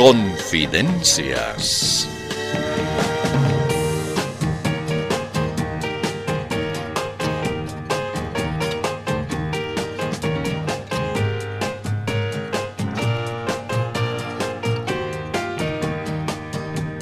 Confidencias. 0.00 2.08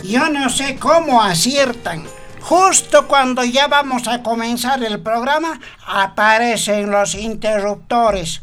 Yo 0.02 0.28
no 0.30 0.50
sé 0.50 0.76
cómo 0.80 1.22
aciertan. 1.22 2.04
Justo 2.40 3.06
cuando 3.06 3.44
ya 3.44 3.68
vamos 3.68 4.08
a 4.08 4.24
comenzar 4.24 4.82
el 4.82 4.98
programa, 4.98 5.60
aparecen 5.86 6.90
los 6.90 7.14
interruptores. 7.14 8.42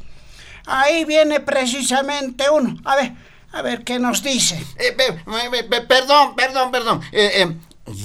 Ahí 0.66 1.04
viene 1.04 1.42
precisamente 1.42 2.50
uno. 2.50 2.78
A 2.86 2.96
ver, 2.96 3.25
a 3.56 3.62
ver 3.62 3.84
qué 3.84 4.00
nos 4.00 4.22
dice. 4.22 4.62
Eh, 4.78 4.92
pe- 4.92 5.82
perdón, 5.82 6.36
perdón, 6.36 6.72
perdón. 6.72 7.02
Eh, 7.12 7.32
eh, 7.44 7.56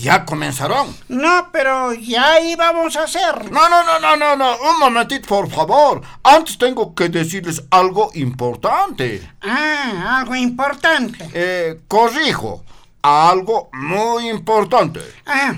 ¿Ya 0.01 0.27
comenzaron? 0.27 0.95
No, 1.09 1.49
pero 1.53 1.95
ya 1.95 2.39
íbamos 2.41 2.97
a 2.97 3.05
hacer. 3.05 3.51
No, 3.51 3.69
no, 3.71 3.83
no, 3.83 3.99
no, 3.99 4.17
no, 4.17 4.37
no. 4.37 4.51
Un 4.71 4.79
momentito, 4.79 5.27
por 5.27 5.51
favor. 5.51 6.03
Antes 6.23 6.59
tengo 6.59 6.95
que 6.95 7.09
decirles 7.09 7.63
algo 7.71 8.11
importante. 8.15 9.27
Ah, 9.41 10.19
algo 10.19 10.35
importante. 10.37 11.29
Eh, 11.33 11.81
corrijo. 11.89 12.63
Algo 13.03 13.71
muy 13.73 14.29
importante. 14.29 15.01
Ah, 15.25 15.55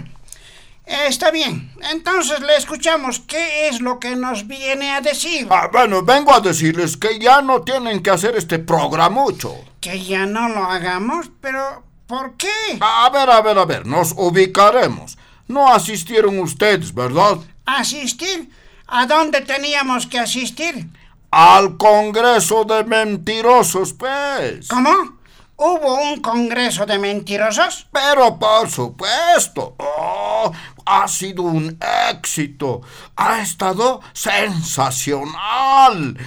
está 1.08 1.30
bien. 1.30 1.72
Entonces 1.90 2.40
le 2.40 2.56
escuchamos. 2.56 3.20
¿Qué 3.20 3.68
es 3.68 3.80
lo 3.80 3.98
que 3.98 4.16
nos 4.16 4.46
viene 4.46 4.92
a 4.92 5.00
decir? 5.00 5.46
Ah, 5.50 5.68
bueno, 5.72 6.02
vengo 6.02 6.34
a 6.34 6.40
decirles 6.40 6.96
que 6.96 7.18
ya 7.18 7.42
no 7.42 7.62
tienen 7.62 8.02
que 8.02 8.10
hacer 8.10 8.36
este 8.36 8.58
programucho. 8.58 9.54
Que 9.80 10.02
ya 10.02 10.26
no 10.26 10.48
lo 10.48 10.64
hagamos, 10.64 11.30
pero 11.40 11.84
¿por 12.06 12.36
qué? 12.36 12.78
A 12.80 13.10
ver, 13.10 13.30
a 13.30 13.40
ver, 13.40 13.58
a 13.58 13.64
ver, 13.64 13.86
nos 13.86 14.12
ubicaremos. 14.16 15.18
No 15.48 15.72
asistieron 15.72 16.38
ustedes, 16.38 16.94
¿verdad? 16.94 17.38
¿Asistir? 17.64 18.50
¿A 18.86 19.06
dónde 19.06 19.40
teníamos 19.40 20.06
que 20.06 20.18
asistir? 20.18 20.88
Al 21.30 21.78
Congreso 21.78 22.64
de 22.64 22.84
Mentirosos, 22.84 23.94
pues. 23.94 24.68
¿Cómo? 24.68 25.21
¿Hubo 25.64 25.94
un 25.94 26.20
congreso 26.20 26.86
de 26.86 26.98
mentirosos? 26.98 27.86
Pero 27.92 28.36
por 28.36 28.68
supuesto, 28.68 29.76
oh, 29.78 30.50
ha 30.84 31.06
sido 31.06 31.44
un 31.44 31.78
éxito. 32.10 32.80
Ha 33.14 33.42
estado 33.42 34.00
sensacional. 34.12 36.18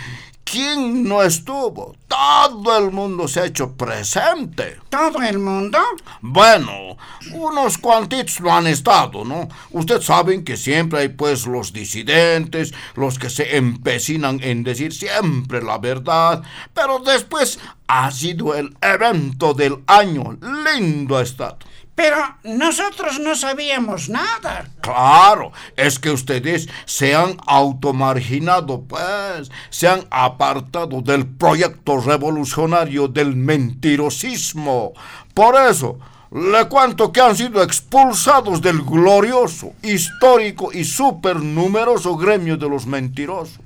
¿Quién 0.46 1.04
no 1.04 1.24
estuvo? 1.24 1.96
Todo 2.08 2.78
el 2.78 2.92
mundo 2.92 3.28
se 3.28 3.40
ha 3.42 3.46
hecho 3.46 3.74
presente. 3.74 4.78
¿Todo 4.90 5.22
el 5.24 5.40
mundo? 5.40 5.80
Bueno, 6.22 6.98
unos 7.34 7.80
cuantitos 7.80 8.40
lo 8.40 8.54
han 8.54 8.68
estado, 8.68 9.26
¿no? 9.26 9.50
Ustedes 9.72 10.06
saben 10.06 10.46
que 10.46 10.56
siempre 10.56 11.00
hay 11.00 11.10
pues 11.10 11.48
los 11.48 11.74
disidentes, 11.74 12.74
los 12.94 13.18
que 13.18 13.32
se 13.32 13.58
empecinan 13.58 14.40
en 14.44 14.64
decir 14.64 14.94
siempre 14.94 15.64
la 15.64 15.80
verdad, 15.80 16.44
pero 16.76 17.00
después 17.00 17.60
ha 17.88 18.12
sido 18.12 18.54
el 18.54 18.78
evento 18.82 19.56
del 19.56 19.84
año. 19.88 20.38
Lindo 20.64 21.18
ha 21.18 21.24
estado. 21.24 21.58
Pero 21.96 22.18
nosotros 22.44 23.20
no 23.20 23.36
sabíamos 23.36 24.10
nada. 24.10 24.70
Claro, 24.82 25.54
es 25.78 25.98
que 25.98 26.12
ustedes 26.12 26.68
se 26.86 27.16
han 27.16 27.38
automarginado, 27.48 28.82
pues, 28.82 29.50
se 29.70 29.88
han 29.88 30.06
apartado 30.12 31.02
del 31.02 31.26
proyecto 31.26 32.02
revolucionario 32.02 33.08
del 33.08 33.38
mentirosismo. 33.38 34.92
Por 35.34 35.56
eso, 35.56 35.98
le 36.32 36.68
cuento 36.68 37.14
que 37.14 37.22
han 37.22 37.36
sido 37.36 37.64
expulsados 37.64 38.62
del 38.62 38.82
glorioso, 38.82 39.72
histórico 39.82 40.74
y 40.74 40.84
supernumeroso 40.84 42.18
gremio 42.18 42.58
de 42.58 42.68
los 42.68 42.86
mentirosos. 42.86 43.60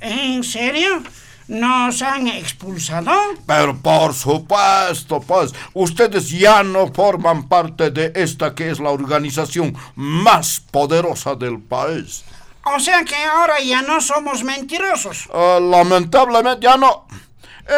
¿En 0.00 0.42
serio? 0.42 1.02
¿Nos 1.48 2.02
han 2.02 2.28
expulsado? 2.28 3.10
Pero 3.46 3.74
por 3.78 4.12
supuesto, 4.12 5.20
pues, 5.20 5.54
ustedes 5.72 6.28
ya 6.28 6.62
no 6.62 6.92
forman 6.92 7.48
parte 7.48 7.90
de 7.90 8.12
esta 8.14 8.54
que 8.54 8.70
es 8.70 8.78
la 8.78 8.90
organización 8.90 9.74
más 9.94 10.60
poderosa 10.70 11.34
del 11.34 11.58
país. 11.58 12.22
O 12.64 12.78
sea 12.78 13.02
que 13.02 13.16
ahora 13.16 13.60
ya 13.60 13.80
no 13.80 14.00
somos 14.02 14.44
mentirosos. 14.44 15.28
Ah, 15.32 15.58
lamentablemente 15.58 16.66
ya 16.66 16.76
no. 16.76 17.06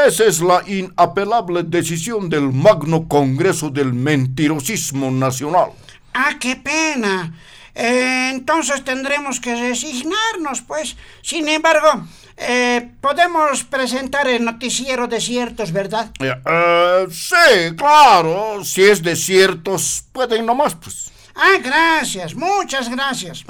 Esa 0.06 0.24
es 0.24 0.40
la 0.40 0.62
inapelable 0.66 1.62
decisión 1.62 2.28
del 2.28 2.52
Magno 2.52 3.06
Congreso 3.06 3.70
del 3.70 3.92
Mentirosismo 3.92 5.12
Nacional. 5.12 5.70
Ah, 6.12 6.34
qué 6.40 6.56
pena. 6.56 7.34
Eh, 7.74 8.30
entonces 8.32 8.84
tendremos 8.84 9.40
que 9.40 9.54
resignarnos, 9.54 10.60
pues. 10.62 10.96
Sin 11.22 11.48
embargo, 11.48 12.06
eh, 12.40 12.90
podemos 13.00 13.64
presentar 13.64 14.26
el 14.26 14.44
noticiero 14.44 15.06
de 15.06 15.20
ciertos, 15.20 15.72
¿verdad? 15.72 16.10
Eh, 16.20 16.32
eh, 16.46 17.06
sí, 17.10 17.76
claro. 17.76 18.64
Si 18.64 18.82
es 18.82 19.02
de 19.02 19.14
ciertos, 19.14 20.04
pueden 20.12 20.46
nomás, 20.46 20.74
pues. 20.74 21.10
Ah, 21.34 21.58
gracias, 21.62 22.34
muchas 22.34 22.88
gracias. 22.90 23.44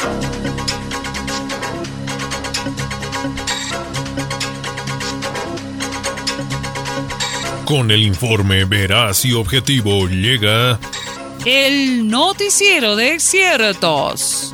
Con 7.64 7.92
el 7.92 8.02
informe 8.02 8.64
veraz 8.64 9.24
y 9.24 9.32
objetivo 9.32 10.08
llega 10.08 10.80
El 11.44 12.08
noticiero 12.08 12.96
de 12.96 13.20
ciertos. 13.20 14.52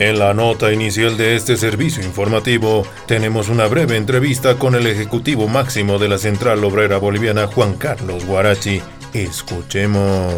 En 0.00 0.18
la 0.18 0.32
nota 0.32 0.72
inicial 0.72 1.18
de 1.18 1.36
este 1.36 1.58
servicio 1.58 2.02
informativo 2.02 2.84
tenemos 3.06 3.50
una 3.50 3.66
breve 3.66 3.98
entrevista 3.98 4.54
con 4.54 4.74
el 4.74 4.86
ejecutivo 4.86 5.46
máximo 5.46 5.98
de 5.98 6.08
la 6.08 6.16
Central 6.16 6.64
Obrera 6.64 6.96
Boliviana, 6.96 7.46
Juan 7.46 7.74
Carlos 7.74 8.24
Guarachi. 8.24 8.80
Escuchemos. 9.12 10.36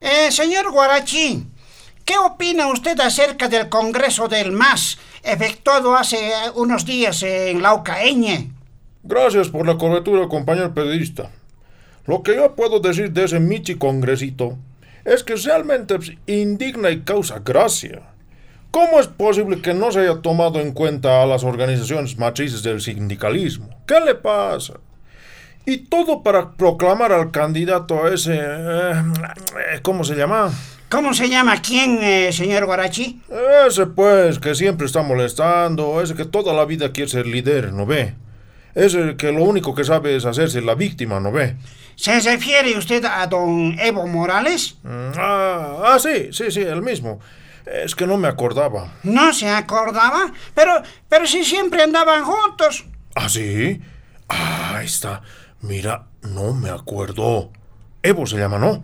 Eh, 0.00 0.32
señor 0.32 0.72
Guarachi, 0.72 1.46
¿qué 2.04 2.18
opina 2.18 2.66
usted 2.66 2.98
acerca 2.98 3.46
del 3.46 3.68
Congreso 3.68 4.26
del 4.26 4.50
MAS 4.50 4.98
efectuado 5.22 5.94
hace 5.94 6.30
eh, 6.30 6.50
unos 6.56 6.84
días 6.84 7.22
en 7.22 7.62
Laucaeñe? 7.62 8.50
Gracias 9.04 9.50
por 9.50 9.68
la 9.68 9.78
cobertura, 9.78 10.26
compañero 10.26 10.74
periodista. 10.74 11.30
Lo 12.06 12.24
que 12.24 12.34
yo 12.34 12.56
puedo 12.56 12.80
decir 12.80 13.12
de 13.12 13.22
ese 13.22 13.38
Michi 13.38 13.76
Congresito 13.76 14.58
es 15.04 15.22
que 15.22 15.36
realmente 15.36 15.96
pues, 15.96 16.12
indigna 16.26 16.90
y 16.90 17.00
causa 17.00 17.40
gracia. 17.44 18.02
¿Cómo 18.70 18.98
es 18.98 19.06
posible 19.06 19.62
que 19.62 19.72
no 19.72 19.92
se 19.92 20.00
haya 20.00 20.20
tomado 20.20 20.60
en 20.60 20.72
cuenta 20.72 21.22
a 21.22 21.26
las 21.26 21.44
organizaciones 21.44 22.18
matrices 22.18 22.62
del 22.62 22.80
sindicalismo? 22.80 23.68
¿Qué 23.86 24.00
le 24.00 24.16
pasa? 24.16 24.74
Y 25.66 25.78
todo 25.78 26.22
para 26.22 26.52
proclamar 26.52 27.12
al 27.12 27.30
candidato 27.30 28.04
a 28.04 28.12
ese... 28.12 28.36
eh, 28.36 29.02
¿Cómo 29.82 30.04
se 30.04 30.16
llama? 30.16 30.50
¿Cómo 30.90 31.14
se 31.14 31.28
llama 31.28 31.60
quién, 31.62 31.98
eh, 32.02 32.32
señor 32.32 32.66
Guarachi? 32.66 33.20
Ese 33.66 33.86
pues 33.86 34.38
que 34.38 34.54
siempre 34.54 34.86
está 34.86 35.02
molestando, 35.02 36.00
ese 36.02 36.14
que 36.14 36.24
toda 36.24 36.52
la 36.52 36.64
vida 36.64 36.92
quiere 36.92 37.10
ser 37.10 37.26
líder, 37.26 37.72
¿no 37.72 37.86
ve? 37.86 38.14
Ese 38.74 39.16
que 39.16 39.32
lo 39.32 39.44
único 39.44 39.74
que 39.74 39.84
sabe 39.84 40.14
es 40.16 40.24
hacerse 40.24 40.60
la 40.60 40.74
víctima, 40.74 41.20
¿no 41.20 41.32
ve? 41.32 41.56
¿Se 41.96 42.18
refiere 42.20 42.76
usted 42.76 43.04
a 43.04 43.26
don 43.26 43.78
Evo 43.78 44.06
Morales? 44.06 44.76
Mm, 44.82 45.12
Ah, 45.16 45.82
ah, 45.94 45.98
sí, 45.98 46.28
sí, 46.32 46.50
sí, 46.50 46.60
el 46.60 46.82
mismo. 46.82 47.20
Es 47.66 47.94
que 47.94 48.06
no 48.06 48.18
me 48.18 48.28
acordaba. 48.28 48.92
No 49.04 49.32
se 49.32 49.48
acordaba, 49.48 50.32
pero, 50.54 50.82
pero 51.08 51.26
sí 51.26 51.44
siempre 51.44 51.82
andaban 51.82 52.24
juntos. 52.24 52.84
¿Ah, 53.14 53.28
sí? 53.28 53.80
Ah, 54.28 54.76
ahí 54.78 54.86
está. 54.86 55.22
Mira, 55.60 56.06
no 56.22 56.52
me 56.52 56.68
acuerdo. 56.70 57.50
Evo 58.02 58.26
se 58.26 58.36
llama, 58.36 58.58
¿no? 58.58 58.82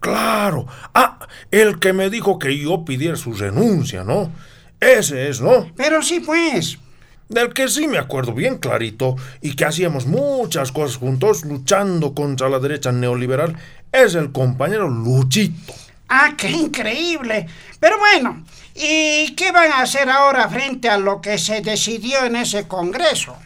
Claro. 0.00 0.66
Ah, 0.94 1.18
el 1.50 1.78
que 1.78 1.92
me 1.92 2.10
dijo 2.10 2.38
que 2.38 2.56
yo 2.58 2.84
pidiera 2.84 3.16
su 3.16 3.32
renuncia, 3.32 4.04
¿no? 4.04 4.30
Ese 4.78 5.28
es, 5.30 5.40
¿no? 5.40 5.70
Pero 5.74 6.02
sí, 6.02 6.20
pues. 6.20 6.78
Del 7.28 7.52
que 7.52 7.68
sí 7.68 7.88
me 7.88 7.98
acuerdo 7.98 8.32
bien 8.32 8.58
clarito 8.58 9.16
y 9.40 9.56
que 9.56 9.64
hacíamos 9.64 10.06
muchas 10.06 10.70
cosas 10.70 10.96
juntos 10.96 11.44
luchando 11.44 12.14
contra 12.14 12.48
la 12.48 12.60
derecha 12.60 12.92
neoliberal 12.92 13.56
es 13.90 14.14
el 14.14 14.30
compañero 14.30 14.88
Luchito. 14.88 15.74
Ah, 16.08 16.34
qué 16.36 16.50
increíble. 16.50 17.48
Pero 17.80 17.98
bueno, 17.98 18.44
¿y 18.74 19.34
qué 19.34 19.50
van 19.50 19.72
a 19.72 19.80
hacer 19.80 20.08
ahora 20.08 20.48
frente 20.48 20.88
a 20.88 20.98
lo 20.98 21.20
que 21.20 21.38
se 21.38 21.62
decidió 21.62 22.24
en 22.24 22.36
ese 22.36 22.68
Congreso? 22.68 23.36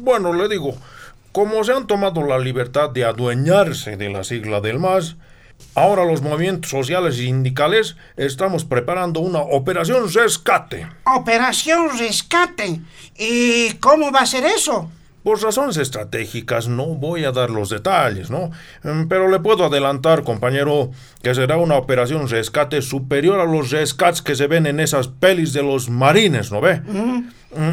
Bueno, 0.00 0.32
le 0.32 0.48
digo, 0.48 0.74
como 1.32 1.62
se 1.64 1.72
han 1.72 1.86
tomado 1.86 2.22
la 2.22 2.38
libertad 2.38 2.90
de 2.90 3.04
adueñarse 3.04 3.96
de 3.98 4.08
la 4.08 4.24
sigla 4.24 4.62
del 4.62 4.78
MAS, 4.78 5.16
Ahora 5.74 6.04
los 6.04 6.22
movimientos 6.22 6.70
sociales 6.70 7.18
y 7.18 7.26
sindicales 7.26 7.96
estamos 8.16 8.64
preparando 8.64 9.20
una 9.20 9.38
operación 9.40 10.12
rescate. 10.12 10.88
Operación 11.04 11.96
Rescate. 11.98 12.80
¿Y 13.16 13.74
cómo 13.74 14.10
va 14.10 14.20
a 14.20 14.26
ser 14.26 14.44
eso? 14.44 14.90
Por 15.22 15.42
razones 15.42 15.76
estratégicas 15.76 16.68
no 16.68 16.86
voy 16.86 17.24
a 17.24 17.32
dar 17.32 17.50
los 17.50 17.68
detalles, 17.70 18.30
¿no? 18.30 18.50
Mm, 18.82 19.08
Pero 19.08 19.28
le 19.28 19.40
puedo 19.40 19.64
adelantar, 19.64 20.22
compañero, 20.24 20.90
que 21.22 21.34
será 21.34 21.58
una 21.58 21.76
operación 21.76 22.28
rescate 22.28 22.80
superior 22.82 23.38
a 23.38 23.44
los 23.44 23.70
rescates 23.70 24.22
que 24.22 24.34
se 24.36 24.46
ven 24.46 24.66
en 24.66 24.80
esas 24.80 25.08
pelis 25.08 25.52
de 25.52 25.62
los 25.62 25.90
marines, 25.90 26.50
¿no 26.50 26.60
ve? 26.60 26.80
Mm, 26.80 27.28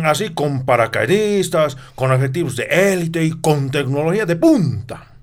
Así 0.05 0.29
con 0.29 0.65
paracaidistas, 0.65 1.75
con 1.95 2.11
efectivos 2.13 2.55
de 2.55 2.63
élite 2.63 3.23
y 3.23 3.31
con 3.31 3.71
tecnología 3.71 4.25
de 4.25 4.35
punta. 4.35 5.14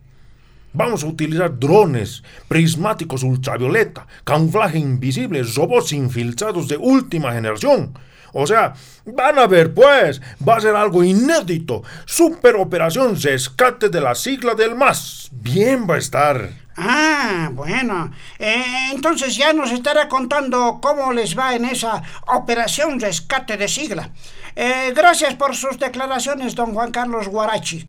Vamos 0.75 1.05
a 1.05 1.07
utilizar 1.07 1.59
drones, 1.59 2.23
prismáticos 2.49 3.23
ultravioleta, 3.23 4.07
camuflaje 4.25 4.79
invisible, 4.79 5.43
robots 5.43 5.93
infiltrados 5.93 6.69
de 6.69 6.77
última 6.79 7.33
generación. 7.33 7.93
O 8.33 8.47
sea, 8.47 8.73
van 9.05 9.39
a 9.39 9.47
ver 9.47 9.75
pues, 9.75 10.23
va 10.47 10.57
a 10.57 10.61
ser 10.61 10.75
algo 10.75 11.05
inédito. 11.05 11.83
Super 12.07 12.57
operación 12.57 13.21
rescate 13.21 13.91
de 13.91 14.01
la 14.01 14.15
sigla 14.15 14.55
del 14.55 14.75
MAS. 14.75 15.29
Bien 15.33 15.87
va 15.89 15.97
a 15.97 15.99
estar. 15.99 16.63
Ah, 16.77 17.51
bueno. 17.53 18.11
Eh, 18.39 18.91
entonces 18.93 19.37
ya 19.37 19.53
nos 19.53 19.71
estará 19.71 20.09
contando 20.09 20.79
cómo 20.81 21.13
les 21.13 21.39
va 21.39 21.55
en 21.55 21.67
esa 21.67 22.03
Operación 22.29 22.99
Rescate 22.99 23.59
de 23.59 23.69
Sigla. 23.69 24.11
Eh, 24.57 24.93
gracias 24.95 25.35
por 25.35 25.55
sus 25.55 25.79
declaraciones, 25.79 26.55
don 26.55 26.73
Juan 26.73 26.91
Carlos 26.91 27.29
Guarachi. 27.29 27.87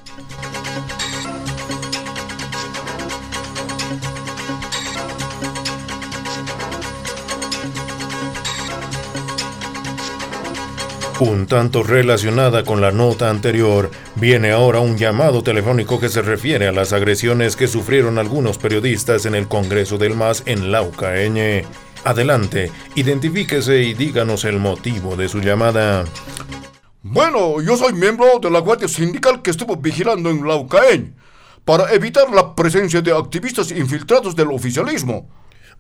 Un 11.20 11.46
tanto 11.46 11.84
relacionada 11.84 12.64
con 12.64 12.82
la 12.82 12.92
nota 12.92 13.30
anterior, 13.30 13.92
viene 14.16 14.52
ahora 14.52 14.80
un 14.80 14.98
llamado 14.98 15.44
telefónico 15.44 16.00
que 16.00 16.10
se 16.10 16.24
refiere 16.24 16.68
a 16.68 16.72
las 16.72 16.92
agresiones 16.92 17.56
que 17.56 17.68
sufrieron 17.68 18.18
algunos 18.18 18.58
periodistas 18.58 19.26
en 19.28 19.36
el 19.36 19.48
Congreso 19.48 20.00
del 20.00 20.16
MAS 20.16 20.42
en 20.48 20.72
Laucaeñe. 20.72 21.66
Adelante, 22.04 22.72
identifíquese 22.96 23.84
y 23.84 23.94
díganos 23.94 24.44
el 24.44 24.60
motivo 24.60 25.16
de 25.16 25.30
su 25.30 25.40
llamada. 25.40 26.04
Bueno, 27.04 27.62
yo 27.62 27.78
soy 27.78 27.94
miembro 27.94 28.40
de 28.42 28.50
la 28.50 28.60
Guardia 28.60 28.88
Sindical 28.88 29.42
que 29.42 29.52
estuvo 29.52 29.78
vigilando 29.78 30.32
en 30.32 30.46
Laucaén 30.46 31.16
para 31.64 31.94
evitar 31.94 32.30
la 32.32 32.56
presencia 32.56 33.02
de 33.02 33.16
activistas 33.16 33.72
infiltrados 33.72 34.36
del 34.36 34.52
oficialismo. 34.52 35.30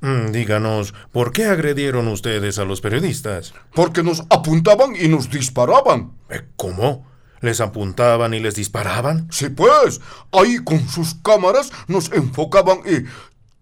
Mm, 0.03 0.33
díganos, 0.33 0.93
¿por 1.13 1.31
qué 1.31 1.45
agredieron 1.45 2.09
ustedes 2.09 2.59
a 2.59 2.65
los 2.65 2.81
periodistas? 2.81 3.53
Porque 3.73 4.03
nos 4.03 4.25
apuntaban 4.29 4.97
y 4.97 5.07
nos 5.07 5.29
disparaban. 5.29 6.11
Eh, 6.29 6.41
¿Cómo? 6.57 7.07
¿Les 7.39 7.61
apuntaban 7.61 8.33
y 8.33 8.41
les 8.41 8.55
disparaban? 8.55 9.29
Sí, 9.31 9.47
pues, 9.47 10.01
ahí 10.33 10.57
con 10.57 10.89
sus 10.89 11.15
cámaras 11.23 11.71
nos 11.87 12.11
enfocaban 12.11 12.79
y 12.79 13.05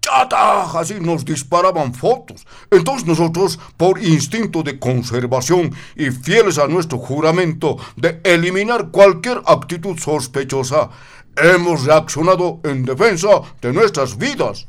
¡chata! 0.01 0.63
Así 0.79 0.95
nos 0.99 1.25
disparaban 1.25 1.93
fotos. 1.93 2.47
Entonces 2.71 3.07
nosotros, 3.07 3.59
por 3.77 4.03
instinto 4.03 4.63
de 4.63 4.79
conservación 4.79 5.71
y 5.95 6.09
fieles 6.09 6.57
a 6.57 6.65
nuestro 6.65 6.97
juramento 6.97 7.77
de 7.95 8.19
eliminar 8.23 8.89
cualquier 8.89 9.43
actitud 9.45 9.95
sospechosa, 9.99 10.89
hemos 11.37 11.85
reaccionado 11.85 12.61
en 12.63 12.83
defensa 12.83 13.29
de 13.61 13.73
nuestras 13.73 14.17
vidas. 14.17 14.65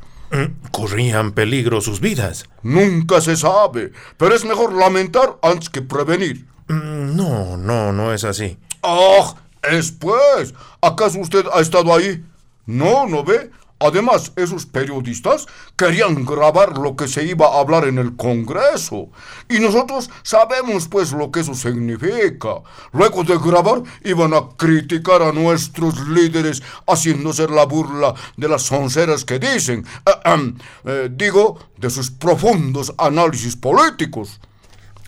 ¿Corrían 0.71 1.33
peligro 1.33 1.81
sus 1.81 2.01
vidas? 2.01 2.45
Nunca 2.63 3.21
se 3.21 3.37
sabe, 3.37 3.93
pero 4.17 4.35
es 4.35 4.45
mejor 4.45 4.73
lamentar 4.73 5.37
antes 5.43 5.69
que 5.69 5.83
prevenir. 5.83 6.47
Mm, 6.69 7.15
No, 7.17 7.57
no, 7.57 7.93
no 7.93 8.13
es 8.15 8.25
así. 8.25 8.59
¡Ah! 8.83 9.35
Es 9.71 9.93
pues. 9.93 10.55
¿Acaso 10.81 11.21
usted 11.21 11.45
ha 11.53 11.61
estado 11.61 11.95
ahí? 11.95 12.25
No, 12.67 13.07
¿no 13.07 13.23
ve? 13.25 13.51
Además, 13.83 14.33
esos 14.37 14.65
periodistas 14.65 15.47
querían 15.77 16.25
grabar 16.25 16.79
lo 16.79 16.95
que 16.95 17.09
se 17.09 17.25
iba 17.25 17.47
a 17.47 17.61
hablar 17.61 17.87
en 17.87 17.99
el 17.99 18.15
Congreso. 18.17 19.09
Y 19.49 19.59
nosotros 19.59 20.09
sabemos 20.23 20.87
pues 20.89 21.13
lo 21.13 21.33
que 21.33 21.41
eso 21.41 21.55
significa. 21.55 22.63
Luego 22.93 23.25
de 23.25 23.37
grabar, 23.39 23.83
iban 24.05 24.35
a 24.35 24.51
criticar 24.57 25.23
a 25.23 25.33
nuestros 25.33 26.09
líderes 26.09 26.63
haciéndose 26.87 27.49
la 27.49 27.65
burla 27.67 28.15
de 28.37 28.49
las 28.49 28.63
sonceras 28.63 29.25
que 29.25 29.39
dicen. 29.39 29.85
Eh, 30.85 31.09
digo, 31.11 31.59
de 31.77 31.91
sus 31.91 32.11
profundos 32.11 32.95
análisis 32.99 33.57
políticos. 33.57 34.41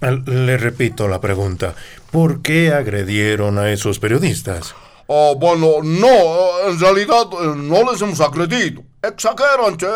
Le 0.00 0.58
repito 0.58 1.08
la 1.08 1.20
pregunta. 1.20 1.74
¿Por 2.10 2.42
qué 2.42 2.72
agredieron 2.72 3.58
a 3.58 3.70
esos 3.70 3.98
periodistas? 3.98 4.74
Oh, 5.06 5.36
bueno, 5.36 5.82
no, 5.82 6.68
en 6.68 6.80
realidad 6.80 7.26
eh, 7.32 7.52
no 7.56 7.90
les 7.90 8.00
hemos 8.00 8.20
agredido. 8.20 8.82
Exageran, 9.02 9.76
che. 9.76 9.86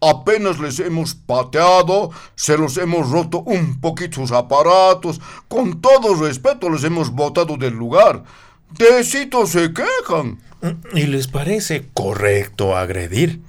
Apenas 0.00 0.58
les 0.58 0.80
hemos 0.80 1.14
pateado, 1.14 2.10
se 2.34 2.58
los 2.58 2.76
hemos 2.76 3.10
roto 3.10 3.40
un 3.40 3.80
poquito 3.80 4.16
sus 4.16 4.32
aparatos, 4.32 5.20
con 5.46 5.80
todo 5.80 6.14
respeto 6.16 6.68
les 6.68 6.82
hemos 6.82 7.10
botado 7.10 7.56
del 7.56 7.74
lugar. 7.74 8.24
Tecito 8.76 9.46
se 9.46 9.72
quejan. 9.72 10.40
¿Y 10.94 11.06
les 11.06 11.28
parece 11.28 11.90
correcto 11.92 12.76
agredir? 12.76 13.40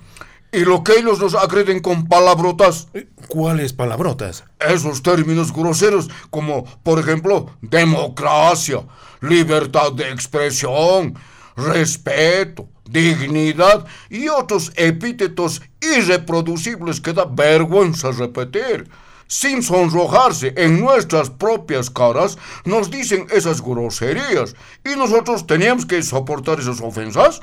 Y 0.53 0.65
lo 0.65 0.83
que 0.83 0.99
ellos 0.99 1.19
nos 1.19 1.33
agreden 1.33 1.79
con 1.81 2.07
palabrotas, 2.07 2.87
Eh, 2.93 3.07
¿Cuáles 3.27 3.73
palabrotas? 3.73 4.43
esos 4.59 5.01
términos 5.01 5.51
groseros 5.51 6.09
como, 6.29 6.63
por 6.83 6.99
ejemplo, 6.99 7.49
democracia, 7.61 8.83
libertad 9.21 9.91
de 9.93 10.11
expresión, 10.11 11.15
respeto, 11.57 12.67
dignidad 12.87 13.85
y 14.11 14.27
otros 14.29 14.71
epítetos 14.75 15.61
irreproducibles 15.81 17.01
que 17.01 17.13
da 17.13 17.25
vergüenza 17.25 18.11
repetir. 18.11 18.87
Sin 19.25 19.63
sonrojarse 19.63 20.53
en 20.55 20.79
nuestras 20.79 21.31
propias 21.31 21.89
caras, 21.89 22.37
nos 22.65 22.91
dicen 22.91 23.25
esas 23.31 23.59
groserías 23.61 24.55
y 24.85 24.95
nosotros 24.95 25.47
teníamos 25.47 25.87
que 25.87 26.03
soportar 26.03 26.59
esas 26.59 26.79
ofensas. 26.79 27.41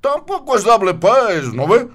Tampoco 0.00 0.56
es 0.56 0.64
dable, 0.64 0.94
pues, 0.94 1.52
¿no 1.52 1.68
ve? 1.68 1.86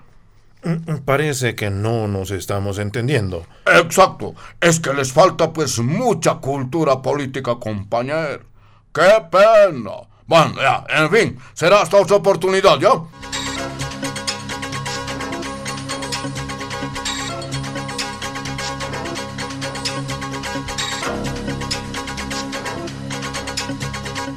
Mm, 0.64 0.98
Parece 1.06 1.56
que 1.56 1.70
no 1.70 2.08
nos 2.08 2.32
estamos 2.32 2.78
entendiendo. 2.80 3.46
Exacto. 3.66 4.34
Es 4.62 4.80
que 4.80 4.94
les 4.94 5.12
falta 5.12 5.52
pues 5.52 5.80
mucha 5.80 6.36
cultura 6.36 7.02
política, 7.02 7.56
compañero. 7.56 8.44
¡Qué 8.94 9.26
pena! 9.32 9.92
Bueno, 10.26 10.56
ya, 10.56 10.86
en 10.90 11.10
fin, 11.12 11.40
será 11.54 11.82
hasta 11.82 11.98
otra 11.98 12.16
oportunidad, 12.18 12.80
¿ya? 12.80 12.92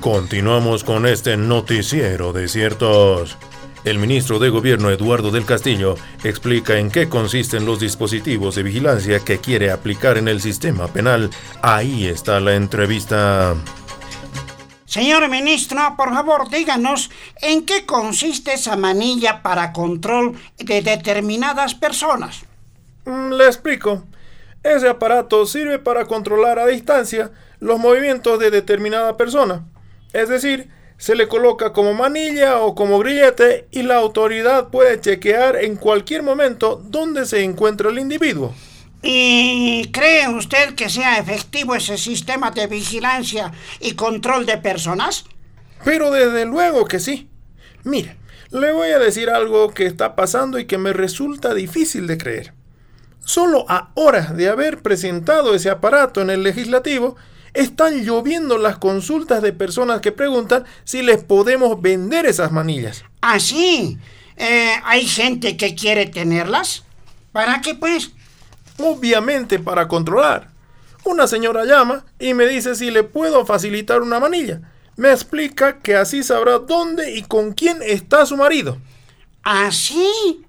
Continuamos 0.01 0.85
con 0.85 1.07
este 1.07 1.37
noticiero 1.37 2.33
de 2.33 2.49
ciertos. 2.49 3.37
El 3.87 4.01
ministro 4.01 4.41
de 4.41 4.49
Gobierno 4.49 4.91
Eduardo 4.91 5.31
del 5.31 5.47
Castillo 5.47 5.95
explica 6.25 6.77
en 6.77 6.91
qué 6.91 7.09
consisten 7.09 7.65
los 7.65 7.79
dispositivos 7.79 8.57
de 8.57 8.65
vigilancia 8.65 9.21
que 9.21 9.39
quiere 9.39 9.71
aplicar 9.71 10.19
en 10.19 10.27
el 10.27 10.41
sistema 10.41 10.89
penal. 10.89 11.31
Ahí 11.63 12.09
está 12.09 12.41
la 12.41 12.57
entrevista. 12.57 13.55
Señor 14.87 15.31
ministro, 15.31 15.95
por 15.97 16.13
favor, 16.13 16.51
díganos 16.51 17.13
en 17.41 17.65
qué 17.65 17.87
consiste 17.87 18.55
esa 18.55 18.75
manilla 18.75 19.41
para 19.45 19.73
control 19.73 20.37
de 20.59 20.83
determinadas 20.83 21.77
personas. 21.77 22.45
Mm, 23.05 23.35
Le 23.35 23.47
explico. 23.47 24.03
Ese 24.65 24.89
aparato 24.89 25.47
sirve 25.47 25.79
para 25.79 26.07
controlar 26.07 26.59
a 26.59 26.67
distancia 26.67 27.31
los 27.61 27.79
movimientos 27.79 28.41
de 28.41 28.51
determinada 28.51 29.17
persona. 29.17 29.65
Es 30.13 30.29
decir, 30.29 30.71
se 30.99 31.15
le 31.15 31.29
coloca 31.29 31.73
como 31.73 31.95
manilla 31.95 32.61
o 32.61 32.75
como 32.75 32.99
grillete 32.99 33.69
y 33.71 33.83
la 33.83 33.97
autoridad 33.97 34.69
puede 34.69 35.01
chequear 35.01 35.57
en 35.57 35.77
cualquier 35.77 36.23
momento 36.23 36.83
dónde 36.85 37.27
se 37.27 37.43
encuentra 37.43 37.91
el 37.91 37.99
individuo. 37.99 38.55
¿Y 39.03 39.91
cree 39.93 40.29
usted 40.29 40.75
que 40.75 40.89
sea 40.89 41.19
efectivo 41.19 41.75
ese 41.75 41.99
sistema 41.99 42.51
de 42.51 42.67
vigilancia 42.67 43.53
y 43.79 43.93
control 43.93 44.47
de 44.47 44.59
personas? 44.59 45.25
Pero 45.85 46.11
desde 46.11 46.47
luego 46.47 46.87
que 46.87 46.99
sí. 46.99 47.29
Mire, 47.85 48.17
le 48.51 48.73
voy 48.73 48.91
a 48.91 48.99
decir 48.99 49.31
algo 49.31 49.73
que 49.73 49.87
está 49.87 50.17
pasando 50.17 50.59
y 50.59 50.65
que 50.65 50.79
me 50.79 50.93
resulta 50.93 51.55
difícil 51.55 52.07
de 52.07 52.19
creer. 52.19 52.55
Solo 53.25 53.67
a 53.69 53.91
horas 53.95 54.37
de 54.37 54.49
haber 54.49 54.83
presentado 54.83 55.55
ese 55.55 55.69
aparato 55.69 56.21
en 56.21 56.31
el 56.31 56.43
legislativo, 56.43 57.17
están 57.57 58.05
lloviendo 58.05 58.59
las 58.59 58.79
consultas 58.79 59.43
de 59.43 59.53
personas 59.53 60.01
que 60.01 60.13
preguntan 60.13 60.65
si 60.85 61.03
les 61.03 61.23
podemos 61.25 61.81
vender 61.81 62.27
esas 62.27 62.53
manillas. 62.53 63.05
¿Ah, 63.21 63.41
sí? 63.41 63.99
Eh, 64.37 64.73
¿Hay 64.85 65.07
gente 65.07 65.57
que 65.57 65.75
quiere 65.75 66.07
tenerlas? 66.07 66.85
¿Para 67.33 67.61
qué 67.61 67.75
pues? 67.75 68.11
Obviamente 68.79 69.59
para 69.59 69.89
controlar. 69.89 70.49
Una 71.05 71.27
señora 71.27 71.65
llama 71.65 72.05
y 72.19 72.35
me 72.35 72.47
dice 72.47 72.75
si 72.75 72.91
le 72.91 73.03
puedo 73.03 73.47
facilitar 73.47 74.03
una 74.03 74.21
manilla. 74.21 74.61
Me 74.97 75.11
explica 75.11 75.81
que 75.81 75.97
así 75.97 76.23
sabrá 76.23 76.59
dónde 76.59 77.15
y 77.15 77.23
con 77.23 77.53
quién 77.53 77.79
está 77.83 78.27
su 78.27 78.37
marido. 78.37 78.79
¿Así? 79.43 80.45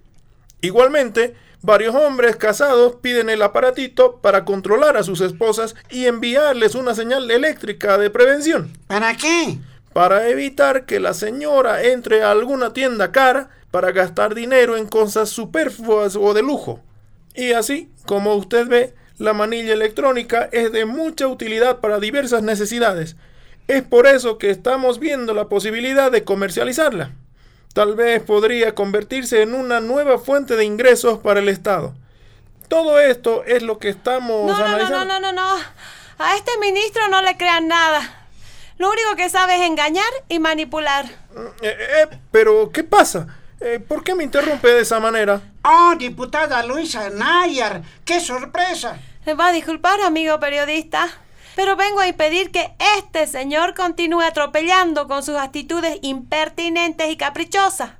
Igualmente, 0.61 1.35
varios 1.67 1.93
hombres 1.95 2.37
casados 2.37 2.95
piden 3.01 3.29
el 3.29 3.41
aparatito 3.41 4.21
para 4.21 4.45
controlar 4.45 4.95
a 4.95 5.03
sus 5.03 5.19
esposas 5.19 5.75
y 5.89 6.05
enviarles 6.05 6.75
una 6.75 6.95
señal 6.95 7.29
eléctrica 7.29 7.97
de 7.97 8.09
prevención. 8.09 8.71
¿Para 8.87 9.17
qué? 9.17 9.57
Para 9.91 10.29
evitar 10.29 10.85
que 10.85 11.01
la 11.01 11.13
señora 11.13 11.83
entre 11.83 12.23
a 12.23 12.31
alguna 12.31 12.71
tienda 12.71 13.11
cara 13.11 13.49
para 13.69 13.91
gastar 13.91 14.33
dinero 14.33 14.77
en 14.77 14.87
cosas 14.87 15.27
superfluas 15.27 16.15
o 16.15 16.33
de 16.33 16.41
lujo. 16.41 16.79
Y 17.35 17.51
así, 17.51 17.89
como 18.05 18.35
usted 18.35 18.65
ve, 18.67 18.93
la 19.17 19.33
manilla 19.33 19.73
electrónica 19.73 20.47
es 20.53 20.71
de 20.71 20.85
mucha 20.85 21.27
utilidad 21.27 21.81
para 21.81 21.99
diversas 21.99 22.43
necesidades. 22.43 23.17
Es 23.67 23.83
por 23.83 24.07
eso 24.07 24.37
que 24.37 24.51
estamos 24.51 24.99
viendo 24.99 25.33
la 25.33 25.49
posibilidad 25.49 26.13
de 26.13 26.23
comercializarla. 26.23 27.11
Tal 27.77 27.93
vez 27.93 28.23
podría 28.23 28.73
convertirse 28.73 29.43
en 29.43 29.53
una 29.53 29.79
nueva 29.79 30.17
fuente 30.17 30.55
de 30.55 30.65
ingresos 30.65 31.19
para 31.19 31.41
el 31.41 31.47
Estado. 31.47 31.93
Todo 32.69 32.99
esto 32.99 33.43
es 33.43 33.61
lo 33.61 33.77
que 33.77 33.89
estamos 33.89 34.47
No, 34.47 34.53
no, 34.53 34.57
no, 34.57 34.65
analizando. 34.65 35.05
no, 35.05 35.19
no, 35.19 35.31
no, 35.31 35.55
no. 35.55 35.63
A 36.17 36.35
este 36.37 36.57
ministro 36.59 37.07
no 37.09 37.21
le 37.21 37.37
crean 37.37 37.67
nada. 37.67 38.25
Lo 38.79 38.89
único 38.89 39.15
que 39.15 39.29
sabe 39.29 39.57
es 39.57 39.61
engañar 39.61 40.09
y 40.27 40.39
manipular. 40.39 41.05
Eh, 41.61 41.77
eh, 42.01 42.17
pero, 42.31 42.71
¿qué 42.71 42.83
pasa? 42.83 43.27
Eh, 43.61 43.79
¿Por 43.79 44.03
qué 44.03 44.15
me 44.15 44.23
interrumpe 44.23 44.69
de 44.69 44.81
esa 44.81 44.99
manera? 44.99 45.39
Oh, 45.63 45.93
diputada 45.99 46.63
Luisa 46.65 47.11
Nayar, 47.11 47.83
qué 48.03 48.19
sorpresa. 48.19 48.97
Me 49.23 49.35
va 49.35 49.49
a 49.49 49.51
disculpar, 49.51 50.01
amigo 50.01 50.39
periodista, 50.39 51.09
pero 51.57 51.75
vengo 51.75 51.99
a 51.99 52.07
impedir 52.07 52.51
que 52.51 52.71
este 52.99 53.25
señor 53.25 53.73
continúe 53.73 54.21
atropellando 54.21 55.07
con 55.07 55.23
sus 55.23 55.37
actitudes 55.37 55.97
impertinentes 56.03 57.09
y 57.09 57.17
caprichosas. 57.17 57.93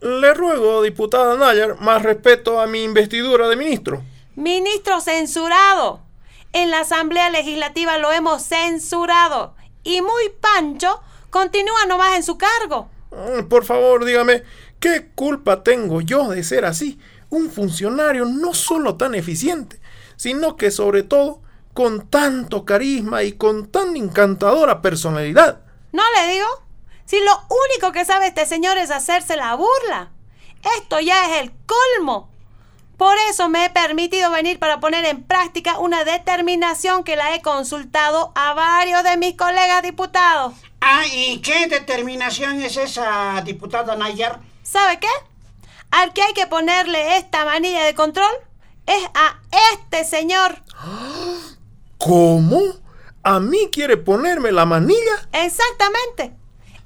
Le 0.00 0.32
ruego, 0.32 0.80
diputada 0.80 1.36
Nayar, 1.36 1.78
más 1.78 2.02
respeto 2.02 2.58
a 2.58 2.66
mi 2.66 2.84
investidura 2.84 3.48
de 3.48 3.56
ministro. 3.56 4.02
Ministro 4.34 5.02
censurado. 5.02 6.00
En 6.54 6.70
la 6.70 6.80
Asamblea 6.80 7.28
Legislativa 7.28 7.98
lo 7.98 8.12
hemos 8.12 8.42
censurado. 8.44 9.54
Y 9.82 10.00
muy 10.00 10.30
pancho 10.40 11.02
continúa 11.28 11.84
nomás 11.86 12.16
en 12.16 12.22
su 12.22 12.38
cargo. 12.38 12.88
Mm, 13.10 13.46
Por 13.48 13.66
favor, 13.66 14.06
dígame, 14.06 14.42
¿qué 14.80 15.10
culpa 15.14 15.62
tengo 15.62 16.00
yo 16.00 16.30
de 16.30 16.42
ser 16.42 16.64
así? 16.64 16.98
Un 17.28 17.50
funcionario 17.50 18.24
no 18.24 18.54
solo 18.54 18.96
tan 18.96 19.14
eficiente, 19.14 19.82
sino 20.16 20.56
que 20.56 20.70
sobre 20.70 21.02
todo 21.02 21.42
con 21.76 22.08
tanto 22.08 22.64
carisma 22.64 23.22
y 23.22 23.32
con 23.32 23.70
tan 23.70 23.96
encantadora 23.96 24.80
personalidad. 24.80 25.60
¿No 25.92 26.02
le 26.16 26.32
digo? 26.32 26.46
Si 27.04 27.20
lo 27.20 27.32
único 27.68 27.92
que 27.92 28.06
sabe 28.06 28.28
este 28.28 28.46
señor 28.46 28.78
es 28.78 28.90
hacerse 28.90 29.36
la 29.36 29.54
burla. 29.54 30.10
Esto 30.78 30.98
ya 31.00 31.26
es 31.26 31.42
el 31.42 31.52
colmo. 31.66 32.30
Por 32.96 33.14
eso 33.28 33.50
me 33.50 33.66
he 33.66 33.70
permitido 33.70 34.30
venir 34.30 34.58
para 34.58 34.80
poner 34.80 35.04
en 35.04 35.22
práctica 35.22 35.78
una 35.78 36.04
determinación 36.04 37.04
que 37.04 37.14
la 37.14 37.34
he 37.34 37.42
consultado 37.42 38.32
a 38.34 38.54
varios 38.54 39.04
de 39.04 39.18
mis 39.18 39.36
colegas 39.36 39.82
diputados. 39.82 40.54
Ah, 40.80 41.04
¿y 41.12 41.42
qué 41.42 41.66
determinación 41.66 42.62
es 42.62 42.78
esa, 42.78 43.42
diputada 43.44 43.96
Nayar? 43.96 44.40
¿Sabe 44.62 44.98
qué? 44.98 45.08
Al 45.90 46.14
que 46.14 46.22
hay 46.22 46.32
que 46.32 46.46
ponerle 46.46 47.18
esta 47.18 47.44
manilla 47.44 47.84
de 47.84 47.94
control 47.94 48.32
es 48.86 49.04
a 49.14 49.40
este 49.74 50.04
señor. 50.04 50.62
¿Cómo? 52.06 52.62
¿A 53.24 53.40
mí 53.40 53.68
quiere 53.72 53.96
ponerme 53.96 54.52
la 54.52 54.64
manilla? 54.64 55.28
Exactamente. 55.32 56.36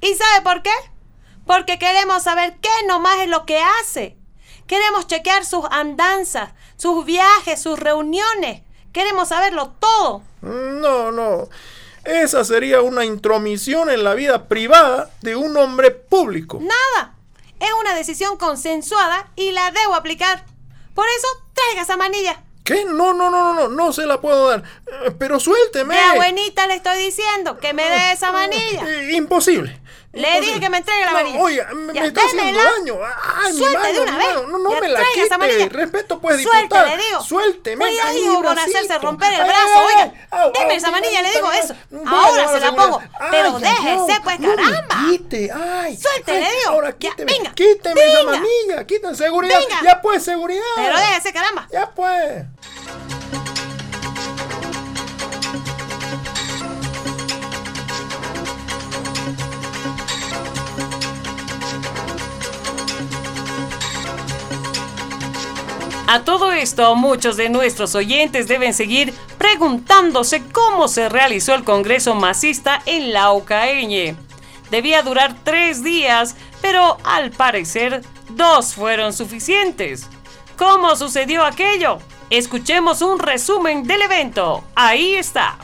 ¿Y 0.00 0.15
sabe 0.15 0.41
por 0.43 0.62
qué? 0.62 0.73
Porque 1.47 1.79
queremos 1.79 2.23
saber 2.23 2.57
qué 2.62 2.71
nomás 2.89 3.19
es 3.19 3.29
lo 3.29 3.45
que 3.45 3.61
hace. 3.61 4.17
Queremos 4.67 5.07
chequear 5.09 5.45
sus 5.45 5.67
andanzas, 5.71 6.53
sus 6.79 7.05
viajes, 7.05 7.61
sus 7.61 7.79
reuniones. 7.79 8.62
Queremos 8.95 9.29
saberlo 9.29 9.75
todo. 9.79 10.23
No, 10.41 11.12
no. 11.12 11.50
Esa 12.05 12.43
sería 12.47 12.81
una 12.81 13.05
intromisión 13.05 13.91
en 13.91 14.05
la 14.05 14.15
vida 14.15 14.49
privada 14.49 15.11
de 15.21 15.37
un 15.37 15.55
hombre 15.59 15.91
público. 15.91 16.61
Nada. 16.62 17.15
Es 17.59 17.71
una 17.79 17.95
decisión 17.95 18.39
consensuada 18.39 19.31
y 19.37 19.53
la 19.53 19.71
debo 19.71 19.95
aplicar. 19.95 20.47
Por 20.95 21.05
eso, 21.09 21.29
traiga 21.53 21.83
esa 21.83 21.99
manilla. 21.99 22.43
¿Qué? 22.75 22.85
No, 22.85 23.12
no, 23.15 23.31
no, 23.31 23.53
no, 23.53 23.55
no, 23.55 23.69
no 23.69 23.93
se 23.93 24.07
la 24.07 24.21
puedo 24.21 24.49
dar. 24.50 24.62
Eh, 25.05 25.11
Pero 25.19 25.41
suélteme. 25.41 25.95
De 25.95 26.00
abuelita 26.00 26.67
le 26.69 26.75
estoy 26.75 26.99
diciendo 26.99 27.59
que 27.59 27.73
me 27.73 27.83
dé 27.89 28.12
esa 28.12 28.31
manilla. 28.33 28.83
Eh, 28.89 29.12
imposible. 29.12 29.81
Le 30.12 30.23
Imposible. 30.23 30.41
dije 30.49 30.61
que 30.61 30.71
me 30.71 30.79
entregue 30.79 31.00
la 31.05 31.07
No, 31.12 31.19
manilla. 31.19 31.41
Oiga, 31.41 31.69
me, 31.73 31.93
Ya, 31.95 32.00
me 32.00 32.07
está 32.09 32.21
haciendo 32.23 32.45
démela. 32.47 32.71
daño. 32.73 32.99
Ay, 33.45 33.53
mi 33.53 33.59
Suelte 33.61 33.79
mano, 33.79 33.93
de 33.93 34.00
una 34.00 34.12
mi 34.12 34.19
vez. 34.19 34.35
No, 34.35 34.59
no 34.59 34.71
Ya, 34.75 34.81
me 34.81 34.89
la 34.89 35.00
traiga 35.00 35.23
esa 35.25 35.39
manilla. 35.39 35.59
quite. 35.69 35.77
Respeto, 35.77 36.21
pues, 36.21 36.43
Suelte, 36.43 36.62
diputada. 36.62 36.97
le 36.97 37.03
digo. 37.05 37.23
Suélteme. 37.23 37.85
Cuidado 37.87 38.12
mi 38.12 38.43
con 38.43 38.59
hacerse 38.59 38.99
romper 38.99 39.33
el 39.35 39.45
brazo, 39.45 39.62
ay, 39.77 39.85
oiga. 39.87 40.12
ay, 40.33 40.50
Deme 40.59 40.75
esa 40.75 40.91
manilla, 40.91 41.23
le 41.23 41.31
digo 41.31 41.53
eso. 41.53 41.75
Ahora 42.09 42.49
se 42.49 42.59
la 42.61 42.73
pongo. 42.75 43.03
Pero 43.31 43.59
déjese, 43.61 44.21
pues, 44.25 44.37
caramba. 44.41 44.97
Quite, 45.11 45.50
ay. 45.53 45.97
Suelte, 45.97 46.33
le 46.33 46.41
digo. 46.41 46.71
Ahora 46.71 46.93
quíteme. 46.93 47.33
venga, 47.33 47.53
Quíteme 47.55 48.00
esa 48.05 48.23
manilla. 48.25 48.87
Quiten 48.89 49.15
seguridad. 49.15 49.61
Ya 49.85 50.00
pues, 50.03 50.25
seguridad. 50.25 50.65
Pero 50.75 50.97
déjese, 50.99 51.33
caramba. 51.33 51.69
Ya 51.71 51.89
pues. 51.89 52.47
A 66.13 66.25
todo 66.25 66.51
esto, 66.51 66.97
muchos 66.97 67.37
de 67.37 67.49
nuestros 67.51 67.95
oyentes 67.95 68.49
deben 68.49 68.75
seguir 68.75 69.15
preguntándose 69.39 70.43
cómo 70.51 70.89
se 70.89 71.09
realizó 71.09 71.55
el 71.55 71.63
Congreso 71.63 72.17
Masista 72.17 72.83
en 72.85 73.13
Laucaeñe. 73.13 74.17
Debía 74.73 75.05
durar 75.05 75.37
tres 75.45 75.85
días, 75.85 76.35
pero 76.61 76.99
al 77.05 77.31
parecer 77.31 78.03
dos 78.31 78.75
fueron 78.75 79.13
suficientes. 79.13 80.09
¿Cómo 80.57 80.97
sucedió 80.97 81.45
aquello? 81.45 82.01
Escuchemos 82.31 83.03
un 83.03 83.19
resumen 83.19 83.83
del 83.83 84.03
evento. 84.03 84.63
Ahí 84.77 85.17
está. 85.17 85.59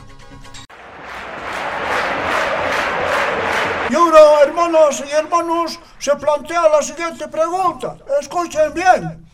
Y 3.89 3.95
ahora, 3.95 4.41
hermanas 4.43 5.01
y 5.07 5.11
hermanos, 5.11 5.79
se 5.97 6.13
plantea 6.17 6.67
la 6.67 6.81
siguiente 6.81 7.25
pregunta. 7.29 7.95
Escuchen 8.19 8.73
bien. 8.73 9.25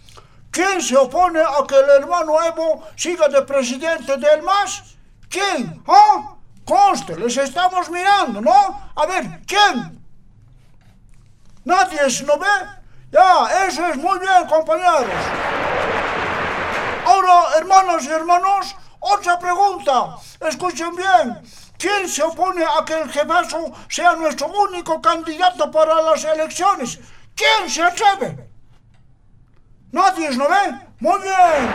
¿Quién 0.52 0.80
se 0.80 0.96
opone 0.96 1.42
a 1.42 1.66
que 1.68 1.74
el 1.74 1.90
hermano 2.02 2.40
Evo 2.46 2.84
siga 2.96 3.28
de 3.28 3.42
presidente 3.42 4.16
del 4.16 4.44
MAS? 4.44 4.96
¿Quién? 5.28 5.82
¿Ah? 5.88 6.36
Conste, 6.64 7.18
les 7.18 7.36
estamos 7.36 7.90
mirando, 7.90 8.42
¿no? 8.42 8.92
A 8.96 9.06
ver, 9.08 9.42
¿quién? 9.48 10.06
¿Nadie 11.66 11.98
no 12.28 12.38
ve? 12.38 12.48
Ya, 13.12 13.66
eso 13.68 13.88
es 13.88 13.98
muy 13.98 14.20
bien, 14.20 14.48
compañeros. 14.48 15.63
Ahora, 17.06 17.58
hermanas 17.58 18.06
y 18.06 18.10
hermanos, 18.10 18.76
otra 19.00 19.38
pregunta. 19.38 20.18
Escuchen 20.40 20.96
bien. 20.96 21.42
¿Quién 21.78 22.08
se 22.08 22.24
opone 22.24 22.64
a 22.64 22.86
que 22.86 22.94
el 22.94 23.12
jefazo 23.12 23.72
sea 23.90 24.14
nuestro 24.14 24.48
único 24.48 25.02
candidato 25.02 25.70
para 25.70 26.02
las 26.02 26.24
elecciones? 26.24 27.00
¿Quién 27.36 27.70
se 27.70 27.84
atreve? 27.84 28.50
¿Nadie 29.92 30.32
lo 30.32 30.48
ve? 30.48 30.80
Muy 31.00 31.22
bien. 31.22 31.74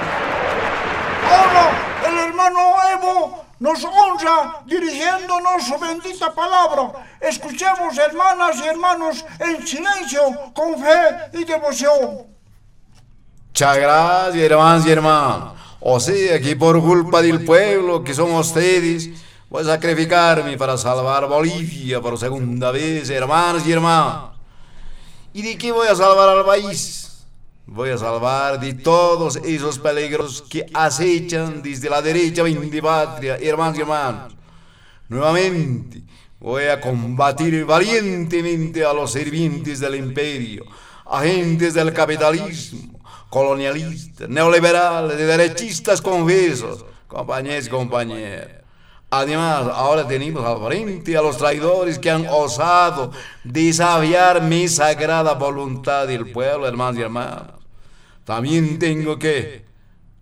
Ahora 1.31 1.89
el 2.09 2.19
hermano 2.19 2.61
Evo 2.93 3.45
nos 3.59 3.85
honra 3.85 4.63
dirigiéndonos 4.65 5.65
su 5.65 5.79
bendita 5.79 6.33
palabra. 6.33 7.07
Escuchemos, 7.21 7.99
hermanas 7.99 8.57
y 8.57 8.67
hermanos, 8.67 9.25
en 9.39 9.67
silencio, 9.67 10.53
con 10.55 10.83
fe 10.83 11.29
y 11.35 11.45
devoción. 11.45 12.38
Muchas 13.59 13.77
gracias, 13.77 14.45
hermanos 14.53 14.87
y 14.87 14.91
hermanos. 14.93 15.53
O 15.81 15.99
sea, 15.99 16.41
que 16.41 16.55
por 16.55 16.81
culpa 16.81 17.21
del 17.21 17.45
pueblo 17.45 18.05
que 18.05 18.15
son 18.15 18.31
ustedes, 18.31 19.11
voy 19.51 19.63
a 19.63 19.67
sacrificarme 19.67 20.57
para 20.57 20.79
salvar 20.79 21.27
Bolivia 21.27 22.01
por 22.01 22.17
segunda 22.17 22.71
vez, 22.71 23.11
hermanos 23.11 23.67
y 23.67 23.73
hermanos. 23.73 24.31
¿Y 25.33 25.43
de 25.43 25.59
qué 25.59 25.73
voy 25.73 25.89
a 25.89 25.97
salvar 25.97 26.29
al 26.29 26.45
país? 26.45 27.25
Voy 27.67 27.91
a 27.91 27.99
salvar 27.99 28.61
de 28.61 28.75
todos 28.75 29.35
esos 29.35 29.81
peligros 29.81 30.43
que 30.43 30.65
acechan 30.73 31.61
desde 31.61 31.91
la 31.91 32.01
derecha 32.01 32.45
patria, 32.81 33.39
hermanos 33.43 33.77
y 33.77 33.81
hermanos. 33.81 34.37
Nuevamente, 35.09 36.03
voy 36.39 36.63
a 36.67 36.81
combatir 36.81 37.65
valientemente 37.65 38.85
a 38.85 38.93
los 38.93 39.11
sirvientes 39.11 39.81
del 39.81 39.97
imperio, 39.97 40.65
agentes 41.05 41.75
del 41.75 41.93
capitalismo, 41.93 42.98
colonialistas, 43.29 44.29
neoliberales 44.29 45.19
y 45.19 45.23
derechistas 45.23 46.01
confusos, 46.01 46.85
compañeros 47.07 47.67
y 47.67 47.71
compañeras. 47.71 48.49
Además, 49.11 49.71
ahora 49.73 50.07
tenemos 50.07 50.45
al 50.45 50.67
frente 50.67 51.17
a 51.17 51.23
los 51.23 51.39
traidores 51.39 51.99
que 51.99 52.11
han 52.11 52.27
osado 52.29 53.11
desafiar 53.43 54.43
mi 54.43 54.69
sagrada 54.69 55.33
voluntad 55.33 56.09
y 56.11 56.15
el 56.15 56.31
pueblo, 56.31 56.67
hermanos 56.67 56.99
y 56.99 57.03
hermanas. 57.03 57.53
También 58.25 58.79
tengo 58.79 59.19
que... 59.19 59.65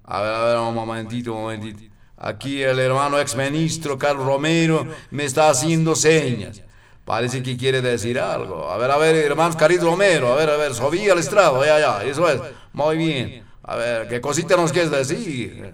A 0.05 0.21
ver, 0.21 0.35
a 0.35 0.45
ver, 0.45 0.57
un 0.59 0.75
momentito, 0.75 1.35
un 1.35 1.43
momentito. 1.43 1.93
Aquí 2.17 2.63
el 2.63 2.79
hermano 2.79 3.19
exministro 3.19 3.99
Carlos 3.99 4.25
Romero 4.25 4.87
me 5.11 5.25
está 5.25 5.51
haciendo 5.51 5.97
señas. 5.97 6.63
Parece 7.07 7.41
que 7.41 7.57
quiere 7.57 7.81
decir 7.81 8.19
algo. 8.19 8.69
A 8.69 8.77
ver, 8.79 8.91
a 8.91 8.97
ver, 8.97 9.15
hermano 9.15 9.57
Carlos 9.57 9.81
Romero, 9.81 10.33
a 10.33 10.35
ver, 10.35 10.51
a 10.51 10.57
ver, 10.57 10.75
subí 10.75 11.09
al 11.09 11.19
estrado, 11.19 11.65
ya, 11.65 11.79
ya, 11.79 12.03
eso 12.03 12.29
es. 12.29 12.41
Muy 12.73 12.97
bien. 12.97 13.45
A 13.63 13.77
ver, 13.77 14.09
¿qué 14.09 14.21
cosita 14.21 14.57
nos 14.57 14.73
quieres 14.73 14.91
decir? 14.91 15.73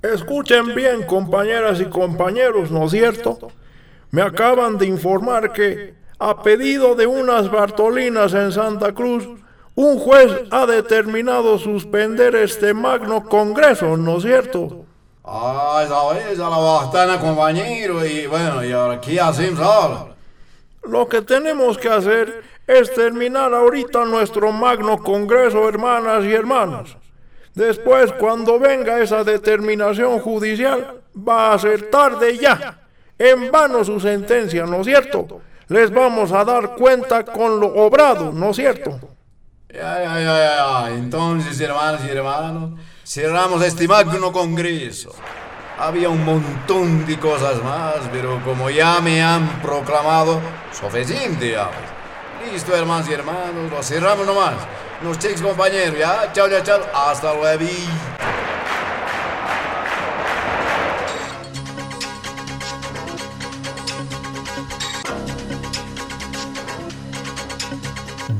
Escuchen 0.00 0.74
bien, 0.74 1.02
compañeras 1.02 1.78
y 1.78 1.84
compañeros, 1.84 2.70
¿no 2.70 2.86
es 2.86 2.92
cierto? 2.92 3.52
Me 4.12 4.22
acaban 4.22 4.78
de 4.78 4.86
informar 4.86 5.52
que, 5.52 5.94
a 6.18 6.42
pedido 6.42 6.94
de 6.94 7.06
unas 7.06 7.50
Bartolinas 7.50 8.32
en 8.32 8.50
Santa 8.50 8.94
Cruz, 8.94 9.28
un 9.74 9.98
juez 9.98 10.32
ha 10.50 10.64
determinado 10.64 11.58
suspender 11.58 12.34
este 12.34 12.72
magno 12.72 13.28
congreso, 13.28 13.98
¿no 13.98 14.16
es 14.16 14.22
cierto? 14.22 14.86
Ah, 15.22 15.82
esa 15.84 16.30
es, 16.30 16.40
a 16.40 16.48
la 16.48 16.56
bastana, 16.56 17.20
compañero, 17.20 18.06
y 18.06 18.26
bueno, 18.26 18.64
¿y 18.64 18.72
ahora 18.72 18.98
qué 19.02 19.20
hacemos 19.20 19.60
ahora? 19.60 20.12
Lo 20.84 21.08
que 21.08 21.22
tenemos 21.22 21.78
que 21.78 21.88
hacer 21.88 22.42
es 22.66 22.92
terminar 22.92 23.54
ahorita 23.54 24.04
nuestro 24.04 24.52
magno 24.52 24.98
congreso, 24.98 25.68
hermanas 25.68 26.24
y 26.24 26.32
hermanos. 26.32 26.96
Después, 27.54 28.12
cuando 28.12 28.58
venga 28.58 29.00
esa 29.00 29.24
determinación 29.24 30.18
judicial, 30.20 31.02
va 31.16 31.52
a 31.52 31.58
ser 31.58 31.90
tarde 31.90 32.38
ya. 32.38 32.80
En 33.18 33.50
vano 33.50 33.84
su 33.84 34.00
sentencia, 34.00 34.64
¿no 34.64 34.80
es 34.80 34.86
cierto? 34.86 35.42
Les 35.68 35.90
vamos 35.92 36.32
a 36.32 36.44
dar 36.44 36.74
cuenta 36.74 37.24
con 37.24 37.60
lo 37.60 37.68
obrado, 37.68 38.32
¿no 38.32 38.50
es 38.50 38.56
cierto? 38.56 38.98
Ya, 39.72 40.02
ya, 40.02 40.20
ya, 40.20 40.86
ya. 40.88 40.94
Entonces, 40.94 41.60
hermanos 41.60 42.00
y 42.06 42.10
hermanos, 42.10 42.80
cerramos 43.04 43.62
este 43.62 43.86
magno 43.86 44.32
congreso. 44.32 45.14
Había 45.78 46.08
un 46.08 46.24
montón 46.24 47.06
de 47.06 47.18
cosas 47.18 47.62
más, 47.62 47.96
pero 48.12 48.42
como 48.44 48.70
ya 48.70 49.00
me 49.00 49.22
han 49.22 49.60
proclamado, 49.60 50.40
suficiente 50.70 51.52
ya. 51.52 51.70
Listo, 52.52 52.76
hermanos 52.76 53.08
y 53.08 53.12
hermanos, 53.12 53.70
lo 53.70 53.82
cerramos 53.82 54.26
nomás. 54.26 54.54
Nos 55.02 55.18
chicos, 55.18 55.40
compañeros, 55.40 55.98
ya. 55.98 56.30
Chao, 56.32 56.48
chao, 56.48 56.62
chao. 56.62 56.80
Hasta 56.94 57.34
luego. 57.34 57.64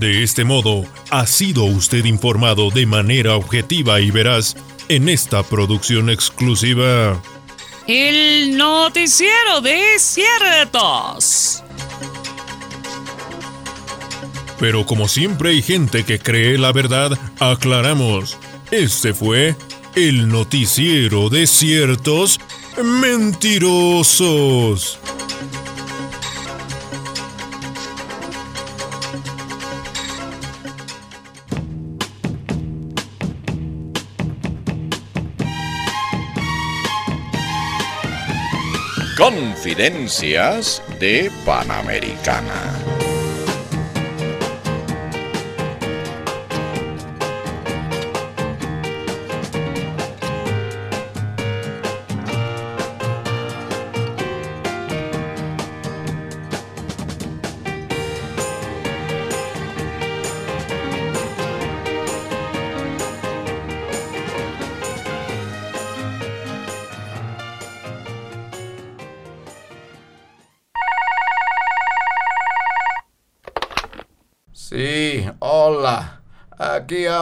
De 0.03 0.25
este 0.25 0.45
modo, 0.45 0.85
ha 1.11 1.27
sido 1.27 1.63
usted 1.63 2.05
informado 2.07 2.71
de 2.71 2.87
manera 2.87 3.37
objetiva 3.37 4.01
y 4.01 4.11
veraz 4.11 4.57
en 4.95 5.09
esta 5.09 5.43
producción 5.43 6.11
exclusiva. 6.11 7.21
El 7.87 8.59
noticiero 8.59 9.63
de 9.63 9.99
ciertos. 9.99 11.65
Pero 14.61 14.85
como 14.85 15.09
siempre 15.09 15.49
hay 15.51 15.63
gente 15.63 16.05
que 16.05 16.19
cree 16.19 16.59
la 16.59 16.73
verdad, 16.73 17.19
aclaramos. 17.41 18.37
Este 18.71 19.15
fue 19.15 19.57
el 19.95 20.29
noticiero 20.29 21.31
de 21.31 21.47
ciertos 21.47 22.39
mentirosos. 23.01 24.99
Confidencias 39.23 40.83
de 40.99 41.31
Panamericana. 41.45 42.92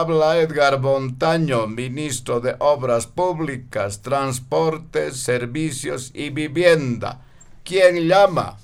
Habla 0.01 0.39
Edgar 0.39 0.79
Montaño, 0.79 1.67
ministro 1.67 2.39
de 2.39 2.55
Obras 2.57 3.05
Públicas, 3.05 4.01
Transportes, 4.01 5.19
Servicios 5.19 6.09
y 6.15 6.31
Vivienda. 6.31 7.21
¿Quién 7.63 8.07
llama? 8.07 8.57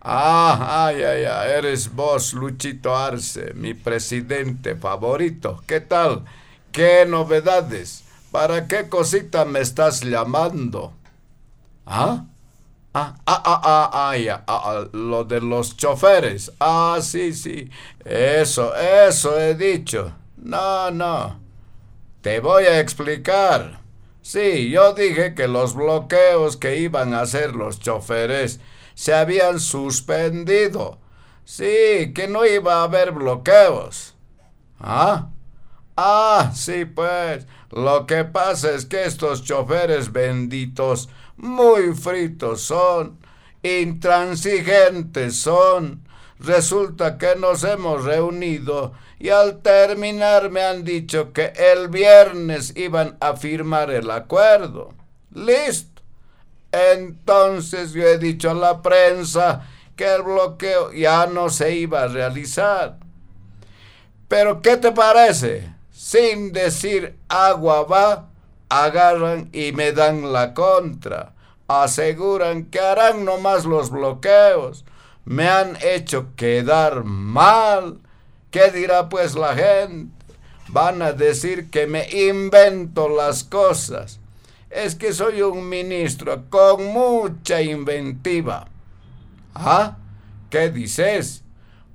Ah, 0.00 0.86
ay, 0.86 1.04
ay, 1.04 1.24
ay, 1.24 1.50
eres 1.52 1.94
vos, 1.94 2.32
Luchito 2.32 2.96
Arce, 2.96 3.54
mi 3.54 3.74
presidente 3.74 4.74
favorito. 4.74 5.62
¿Qué 5.68 5.80
tal? 5.80 6.24
¿Qué 6.72 7.06
novedades? 7.06 8.02
¿Para 8.32 8.66
qué 8.66 8.88
cosita 8.88 9.44
me 9.44 9.60
estás 9.60 10.02
llamando? 10.02 10.94
¿Ah? 11.86 12.24
Ah, 12.98 13.14
ah, 13.26 13.42
ah, 13.44 13.60
ah, 13.62 13.90
ah, 13.92 14.16
ya, 14.16 14.42
ah, 14.46 14.62
ah, 14.64 14.88
lo 14.94 15.24
de 15.24 15.42
los 15.42 15.76
choferes. 15.76 16.50
Ah, 16.58 16.98
sí, 17.02 17.34
sí. 17.34 17.68
Eso, 18.02 18.74
eso 18.74 19.38
he 19.38 19.54
dicho. 19.54 20.14
No, 20.38 20.90
no. 20.90 21.38
Te 22.22 22.40
voy 22.40 22.64
a 22.64 22.80
explicar. 22.80 23.80
Sí, 24.22 24.70
yo 24.70 24.94
dije 24.94 25.34
que 25.34 25.46
los 25.46 25.74
bloqueos 25.74 26.56
que 26.56 26.78
iban 26.78 27.12
a 27.12 27.20
hacer 27.20 27.54
los 27.54 27.80
choferes 27.80 28.60
se 28.94 29.12
habían 29.12 29.60
suspendido. 29.60 30.98
Sí, 31.44 32.14
que 32.14 32.28
no 32.30 32.46
iba 32.46 32.76
a 32.76 32.84
haber 32.84 33.12
bloqueos. 33.12 34.14
¿Ah? 34.80 35.28
Ah, 35.98 36.50
sí, 36.54 36.86
pues. 36.86 37.46
Lo 37.70 38.06
que 38.06 38.24
pasa 38.24 38.70
es 38.70 38.86
que 38.86 39.04
estos 39.04 39.44
choferes 39.44 40.12
benditos 40.12 41.10
muy 41.36 41.94
fritos 41.94 42.62
son, 42.62 43.18
intransigentes 43.62 45.36
son. 45.36 46.06
Resulta 46.38 47.16
que 47.16 47.34
nos 47.36 47.64
hemos 47.64 48.04
reunido 48.04 48.92
y 49.18 49.30
al 49.30 49.62
terminar 49.62 50.50
me 50.50 50.62
han 50.62 50.84
dicho 50.84 51.32
que 51.32 51.52
el 51.56 51.88
viernes 51.88 52.74
iban 52.76 53.16
a 53.20 53.36
firmar 53.36 53.90
el 53.90 54.10
acuerdo. 54.10 54.90
Listo. 55.32 56.02
Entonces 56.72 57.92
yo 57.92 58.02
he 58.02 58.18
dicho 58.18 58.50
a 58.50 58.54
la 58.54 58.82
prensa 58.82 59.66
que 59.96 60.14
el 60.14 60.22
bloqueo 60.22 60.92
ya 60.92 61.26
no 61.26 61.48
se 61.48 61.74
iba 61.74 62.02
a 62.02 62.08
realizar. 62.08 62.98
Pero 64.28 64.60
¿qué 64.60 64.76
te 64.76 64.92
parece? 64.92 65.72
Sin 65.90 66.52
decir 66.52 67.16
agua 67.28 67.84
va, 67.84 68.28
agarran 68.68 69.48
y 69.52 69.72
me 69.72 69.92
dan 69.92 70.32
la 70.32 70.54
contra. 70.54 71.32
Aseguran 71.68 72.66
que 72.66 72.78
harán 72.80 73.24
nomás 73.24 73.64
los 73.64 73.90
bloqueos. 73.90 74.84
Me 75.24 75.48
han 75.48 75.76
hecho 75.82 76.28
quedar 76.36 77.04
mal. 77.04 77.98
¿Qué 78.50 78.70
dirá 78.70 79.08
pues 79.08 79.34
la 79.34 79.54
gente? 79.54 80.14
Van 80.68 81.02
a 81.02 81.12
decir 81.12 81.70
que 81.70 81.86
me 81.86 82.08
invento 82.10 83.08
las 83.08 83.44
cosas. 83.44 84.20
Es 84.70 84.94
que 84.94 85.12
soy 85.12 85.42
un 85.42 85.68
ministro 85.68 86.44
con 86.50 86.86
mucha 86.86 87.62
inventiva. 87.62 88.68
¿Ah? 89.54 89.96
¿Qué 90.50 90.70
dices? 90.70 91.42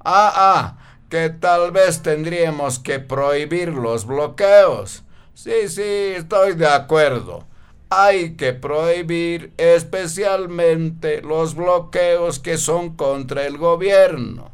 Ah, 0.03 0.33
ah, 0.35 0.77
que 1.09 1.29
tal 1.29 1.71
vez 1.71 2.01
tendríamos 2.01 2.79
que 2.79 2.99
prohibir 2.99 3.69
los 3.69 4.05
bloqueos. 4.05 5.03
Sí, 5.33 5.67
sí, 5.69 5.81
estoy 6.15 6.53
de 6.53 6.67
acuerdo. 6.67 7.45
Hay 7.89 8.35
que 8.35 8.53
prohibir 8.53 9.53
especialmente 9.57 11.21
los 11.21 11.55
bloqueos 11.55 12.39
que 12.39 12.57
son 12.57 12.95
contra 12.95 13.45
el 13.45 13.57
gobierno. 13.57 14.51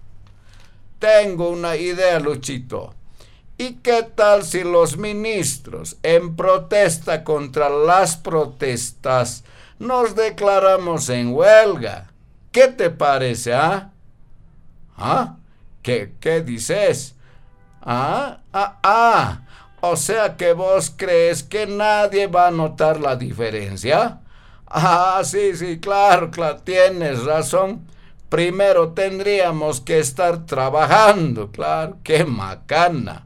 Tengo 0.99 1.49
una 1.49 1.75
idea, 1.75 2.19
Luchito. 2.19 2.93
¿Y 3.59 3.73
qué 3.75 4.03
tal 4.03 4.43
si 4.43 4.63
los 4.63 4.97
ministros, 4.97 5.97
en 6.03 6.35
protesta 6.35 7.23
contra 7.23 7.69
las 7.69 8.15
protestas, 8.15 9.43
nos 9.79 10.15
declaramos 10.15 11.09
en 11.09 11.33
huelga? 11.33 12.11
¿Qué 12.51 12.67
te 12.67 12.89
parece, 12.89 13.53
ah? 13.53 13.91
¿Ah? 14.95 15.37
¿Qué, 15.81 16.13
qué 16.19 16.41
dices? 16.41 17.15
Ah, 17.81 18.39
ah, 18.53 18.79
ah. 18.83 19.41
O 19.89 19.95
sea 19.95 20.36
que 20.36 20.52
vos 20.52 20.93
crees 20.95 21.43
que 21.43 21.65
nadie 21.65 22.28
va 22.28 22.47
a 22.47 22.52
notar 22.52 23.00
la 23.00 23.15
diferencia. 23.15 24.19
Ah, 24.67 25.21
sí, 25.23 25.56
sí, 25.56 25.80
claro, 25.80 26.30
claro, 26.30 26.58
tienes 26.58 27.23
razón. 27.23 27.88
Primero 28.28 28.89
tendríamos 28.89 29.80
que 29.80 30.00
estar 30.00 30.45
trabajando, 30.45 31.52
claro, 31.52 32.00
qué 32.04 32.26
macana. 32.26 33.26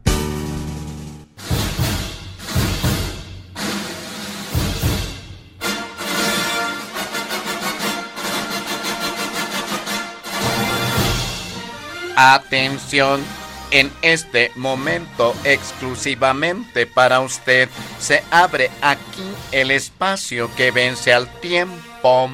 Atención, 12.16 13.24
en 13.72 13.92
este 14.02 14.52
momento 14.56 15.34
exclusivamente 15.44 16.86
para 16.86 17.22
usted 17.22 17.70
se 18.00 18.24
abre 18.30 18.70
aquí 18.82 19.24
el 19.52 19.72
espacio 19.72 20.54
que 20.56 20.72
vence 20.72 21.14
al 21.14 21.28
tiempo. 21.40 22.30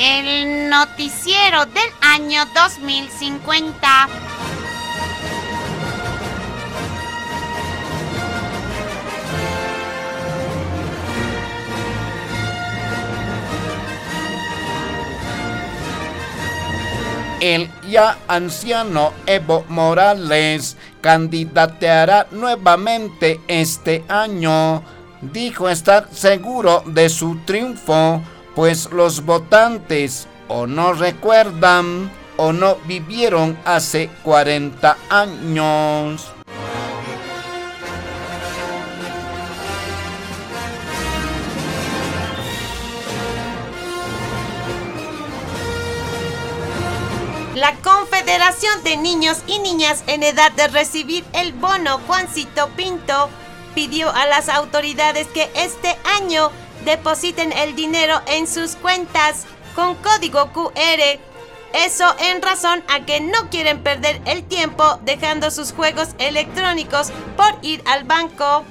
El 0.00 0.68
noticiero 0.68 1.64
del 1.66 1.90
año 2.00 2.44
2050. 2.54 4.31
El 17.42 17.68
ya 17.90 18.18
anciano 18.28 19.12
Evo 19.26 19.64
Morales 19.68 20.76
candidateará 21.00 22.28
nuevamente 22.30 23.40
este 23.48 24.04
año. 24.08 24.84
Dijo 25.20 25.68
estar 25.68 26.06
seguro 26.12 26.84
de 26.86 27.08
su 27.08 27.38
triunfo, 27.44 28.22
pues 28.54 28.92
los 28.92 29.24
votantes 29.24 30.28
o 30.46 30.68
no 30.68 30.92
recuerdan 30.92 32.12
o 32.36 32.52
no 32.52 32.76
vivieron 32.86 33.58
hace 33.64 34.08
40 34.22 34.96
años. 35.10 36.31
La 47.62 47.76
Confederación 47.76 48.82
de 48.82 48.96
Niños 48.96 49.38
y 49.46 49.60
Niñas 49.60 50.02
en 50.08 50.24
edad 50.24 50.50
de 50.50 50.66
recibir 50.66 51.24
el 51.32 51.52
bono 51.52 52.00
Juancito 52.08 52.68
Pinto 52.70 53.30
pidió 53.72 54.10
a 54.10 54.26
las 54.26 54.48
autoridades 54.48 55.28
que 55.28 55.48
este 55.54 55.96
año 56.20 56.50
depositen 56.84 57.52
el 57.52 57.76
dinero 57.76 58.20
en 58.26 58.48
sus 58.48 58.74
cuentas 58.74 59.44
con 59.76 59.94
código 59.94 60.52
QR. 60.52 61.20
Eso 61.72 62.16
en 62.18 62.42
razón 62.42 62.82
a 62.88 63.06
que 63.06 63.20
no 63.20 63.48
quieren 63.48 63.80
perder 63.80 64.20
el 64.24 64.42
tiempo 64.42 64.98
dejando 65.02 65.52
sus 65.52 65.72
juegos 65.72 66.16
electrónicos 66.18 67.12
por 67.36 67.54
ir 67.62 67.80
al 67.86 68.02
banco. 68.02 68.64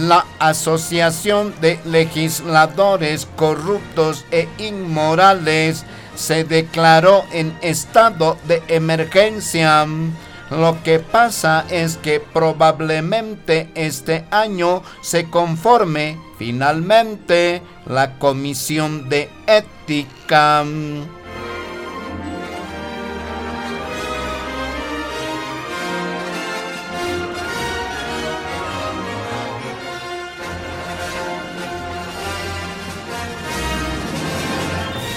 La 0.00 0.26
Asociación 0.38 1.54
de 1.62 1.80
Legisladores 1.86 3.26
Corruptos 3.34 4.26
e 4.30 4.46
Inmorales 4.58 5.86
se 6.14 6.44
declaró 6.44 7.24
en 7.32 7.56
estado 7.62 8.36
de 8.46 8.62
emergencia. 8.68 9.86
Lo 10.50 10.82
que 10.82 10.98
pasa 10.98 11.64
es 11.70 11.96
que 11.96 12.20
probablemente 12.20 13.70
este 13.74 14.26
año 14.30 14.82
se 15.00 15.30
conforme 15.30 16.18
finalmente 16.38 17.62
la 17.86 18.18
Comisión 18.18 19.08
de 19.08 19.30
Ética. 19.46 20.62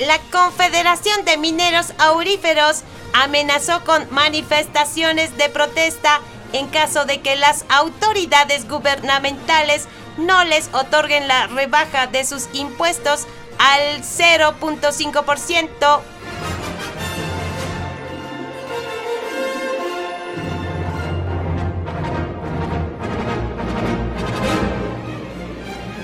La 0.10 0.18
Confederación 0.32 1.24
de 1.24 1.38
Mineros 1.38 1.94
Auríferos 2.00 2.82
amenazó 3.14 3.84
con 3.84 4.08
manifestaciones 4.10 5.38
de 5.38 5.50
protesta 5.50 6.22
en 6.52 6.66
caso 6.66 7.06
de 7.06 7.22
que 7.22 7.36
las 7.36 7.64
autoridades 7.70 8.68
gubernamentales 8.68 9.88
no 10.18 10.44
les 10.46 10.74
otorguen 10.74 11.28
la 11.28 11.46
rebaja 11.46 12.08
de 12.08 12.26
sus 12.26 12.50
impuestos 12.54 13.28
al 13.60 14.02
0.5%. 14.02 16.00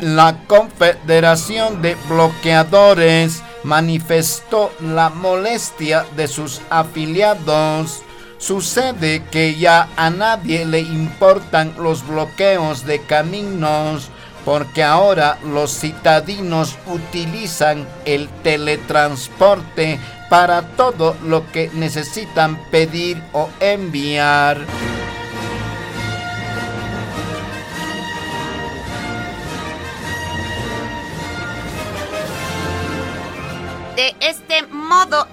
La 0.01 0.37
Confederación 0.45 1.81
de 1.81 1.95
Bloqueadores 2.07 3.41
manifestó 3.65 4.71
la 4.80 5.10
molestia 5.10 6.06
de 6.15 6.28
sus 6.28 6.62
afiliados. 6.69 8.04
Sucede 8.38 9.23
que 9.32 9.56
ya 9.56 9.89
a 9.97 10.12
nadie 10.12 10.65
le 10.65 10.82
importan 10.82 11.73
los 11.80 12.08
bloqueos 12.08 12.86
de 12.86 13.01
caminos 13.01 14.12
porque 14.45 14.84
ahora 14.84 15.39
los 15.43 15.80
citadinos 15.80 16.78
utilizan 16.86 17.88
el 18.06 18.30
teletransporte 18.43 19.99
para 20.30 20.62
todo 20.62 21.15
lo 21.23 21.51
que 21.51 21.71
necesitan 21.73 22.60
pedir 22.69 23.19
o 23.34 23.49
enviar. 23.60 24.60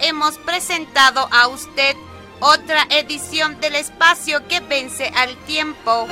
Hemos 0.01 0.39
presentado 0.39 1.29
a 1.31 1.49
usted 1.49 1.97
otra 2.41 2.87
edición 2.91 3.61
del 3.61 3.77
espacio 3.77 4.47
que 4.49 4.61
vence 4.61 5.11
al 5.15 5.37
tiempo. 5.45 6.07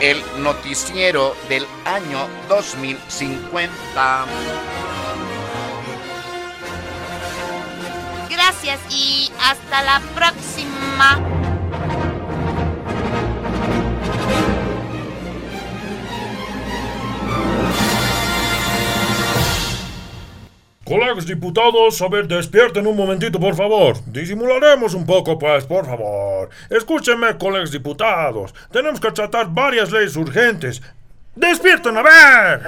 El 0.00 0.22
noticiero 0.42 1.36
del 1.48 1.66
año 1.84 2.26
2050. 2.48 4.26
Gracias 8.28 8.80
y 8.90 9.30
hasta 9.40 9.82
la 9.82 10.00
próxima. 10.14 11.39
Colegas 20.90 21.24
diputados, 21.24 22.02
a 22.02 22.08
ver, 22.08 22.26
despierten 22.26 22.84
un 22.84 22.96
momentito, 22.96 23.38
por 23.38 23.54
favor. 23.54 23.94
Disimularemos 24.06 24.92
un 24.94 25.06
poco, 25.06 25.38
pues, 25.38 25.64
por 25.64 25.86
favor. 25.86 26.50
Escúchenme, 26.68 27.38
colegas 27.38 27.70
diputados. 27.70 28.52
Tenemos 28.72 28.98
que 28.98 29.12
tratar 29.12 29.46
varias 29.50 29.92
leyes 29.92 30.16
urgentes. 30.16 30.82
¡Despierten, 31.36 31.96
a 31.96 32.02
ver! 32.02 32.62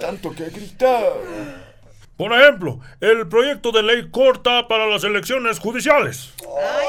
Tanto 0.00 0.30
que 0.30 0.44
gritar. 0.50 1.12
Por 2.16 2.32
ejemplo, 2.34 2.78
el 3.00 3.26
proyecto 3.26 3.72
de 3.72 3.82
ley 3.82 4.08
corta 4.12 4.68
para 4.68 4.86
las 4.86 5.02
elecciones 5.02 5.58
judiciales. 5.58 6.32
No 6.40 6.87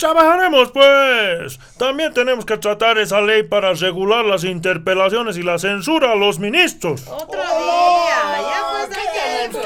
Trabajaremos, 0.00 0.70
pues. 0.72 1.60
También 1.76 2.14
tenemos 2.14 2.46
que 2.46 2.56
tratar 2.56 2.96
esa 2.96 3.20
ley 3.20 3.42
para 3.42 3.74
regular 3.74 4.24
las 4.24 4.44
interpelaciones 4.44 5.36
y 5.36 5.42
la 5.42 5.58
censura 5.58 6.12
a 6.12 6.14
los 6.14 6.38
ministros. 6.38 7.06
Otro 7.06 7.38
día. 7.38 8.40
Ya 8.40 8.64
pues 9.52 9.62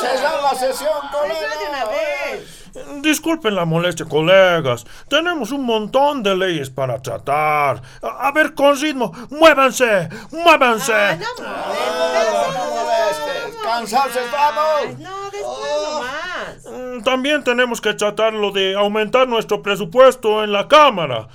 Cesar 0.00 0.42
la 0.42 0.54
sesión, 0.54 0.90
de 1.12 1.68
una 1.68 1.84
vez. 1.84 3.02
Disculpen 3.02 3.54
la 3.54 3.66
molestia, 3.66 4.06
colegas. 4.06 4.86
Tenemos 5.06 5.52
un 5.52 5.64
montón 5.66 6.22
de 6.22 6.34
leyes 6.34 6.70
para 6.70 7.02
tratar. 7.02 7.82
A, 8.00 8.28
a 8.28 8.32
ver, 8.32 8.54
con 8.54 8.80
ritmo, 8.80 9.12
muévanse, 9.28 10.08
muévanse. 10.30 10.94
Ay, 10.94 11.18
no, 11.18 11.44
No 11.44 12.70
molestes. 12.74 13.62
Cansados 13.62 14.16
estamos. 14.16 14.98
No, 14.98 15.30
después 15.30 15.92
nomás. 15.92 16.00
Mm, 16.00 16.01
También 17.04 17.42
tenemos 17.44 17.80
que 17.80 17.94
tratar 17.94 18.32
lo 18.32 18.50
de 18.50 18.74
aumentar 18.74 19.28
nuestro 19.28 19.62
presupuesto 19.62 20.44
en 20.44 20.52
la 20.52 20.68
Cámara. 20.68 21.28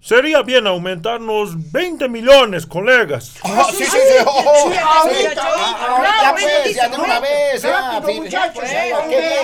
Sería 0.00 0.40
bien 0.42 0.66
aumentarnos 0.66 1.72
20 1.72 2.08
millones, 2.08 2.66
colegas. 2.66 3.34
Ah, 3.44 3.66
sí, 3.70 3.84
sí, 3.84 3.90
sí. 3.90 4.24
oh, 4.24 4.70
sí, 4.70 4.78
ahorita, 4.78 5.30
sí, 5.30 5.38
ah, 5.38 5.86
ahorita, 5.90 6.32
venga, 6.32 6.62
pues, 6.62 6.74
ya 6.74 6.88
de 6.88 6.96
una 6.96 7.20
vez. 7.20 7.64
ah, 7.66 8.02
fin. 8.04 8.22
muchachos, 8.22 8.54
Pues, 8.54 8.72
eh, 8.72 8.94
qué 9.10 9.40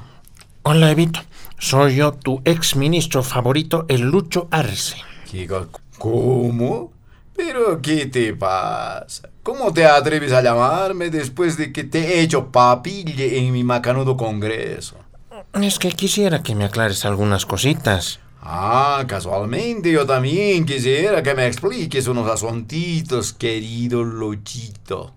Hola, 0.63 0.91
Evito. 0.91 1.21
Soy 1.59 1.95
yo, 1.95 2.11
tu 2.11 2.41
ex 2.45 2.75
ministro 2.75 3.23
favorito, 3.23 3.85
el 3.87 4.01
Lucho 4.01 4.47
Arce. 4.51 4.97
¿Qué 5.31 5.47
co- 5.47 5.67
¿Cómo? 5.97 6.91
¿Pero 7.35 7.81
qué 7.81 8.05
te 8.07 8.33
pasa? 8.33 9.29
¿Cómo 9.43 9.71
te 9.73 9.85
atreves 9.85 10.31
a 10.33 10.41
llamarme 10.41 11.09
después 11.09 11.57
de 11.57 11.71
que 11.71 11.83
te 11.83 11.99
he 11.99 12.21
hecho 12.21 12.51
papille 12.51 13.39
en 13.39 13.51
mi 13.53 13.63
macanudo 13.63 14.17
congreso? 14.17 14.97
Es 15.53 15.79
que 15.79 15.91
quisiera 15.91 16.43
que 16.43 16.53
me 16.55 16.65
aclares 16.65 17.05
algunas 17.05 17.45
cositas. 17.45 18.19
Ah, 18.41 19.03
casualmente 19.07 19.91
yo 19.91 20.05
también 20.05 20.65
quisiera 20.65 21.21
que 21.23 21.33
me 21.33 21.47
expliques 21.47 22.07
unos 22.07 22.29
asuntitos, 22.29 23.33
querido 23.33 24.03
Luchito. 24.03 25.13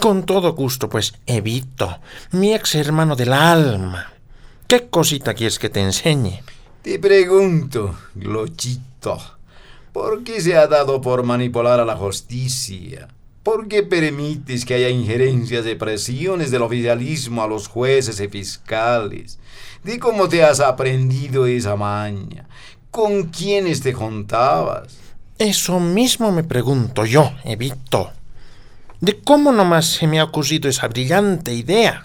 Con 0.00 0.24
todo 0.24 0.54
gusto, 0.54 0.88
pues, 0.88 1.14
Evito, 1.26 1.98
mi 2.32 2.54
ex 2.54 2.74
hermano 2.74 3.16
del 3.16 3.32
alma. 3.32 4.12
¿Qué 4.66 4.88
cosita 4.88 5.34
quieres 5.34 5.58
que 5.58 5.68
te 5.68 5.80
enseñe? 5.80 6.42
Te 6.82 6.98
pregunto, 6.98 7.94
Glochito, 8.14 9.18
¿por 9.92 10.24
qué 10.24 10.40
se 10.40 10.56
ha 10.56 10.66
dado 10.66 11.00
por 11.00 11.24
manipular 11.24 11.80
a 11.80 11.84
la 11.84 11.96
justicia? 11.96 13.08
¿Por 13.42 13.68
qué 13.68 13.82
permites 13.82 14.66
que 14.66 14.74
haya 14.74 14.90
injerencias 14.90 15.64
de 15.64 15.74
presiones 15.74 16.50
del 16.50 16.60
oficialismo 16.60 17.42
a 17.42 17.46
los 17.48 17.68
jueces 17.68 18.20
y 18.20 18.28
fiscales? 18.28 19.38
Di 19.82 19.98
cómo 19.98 20.28
te 20.28 20.44
has 20.44 20.60
aprendido 20.60 21.46
esa 21.46 21.74
maña. 21.74 22.46
¿Con 22.90 23.24
quiénes 23.28 23.80
te 23.80 23.94
juntabas? 23.94 24.98
Eso 25.38 25.80
mismo 25.80 26.32
me 26.32 26.44
pregunto 26.44 27.06
yo, 27.06 27.32
Evito. 27.44 28.10
¿De 29.00 29.18
cómo 29.20 29.52
nomás 29.52 29.86
se 29.86 30.06
me 30.06 30.20
ha 30.20 30.24
ocurrido 30.24 30.68
esa 30.68 30.88
brillante 30.88 31.54
idea? 31.54 32.04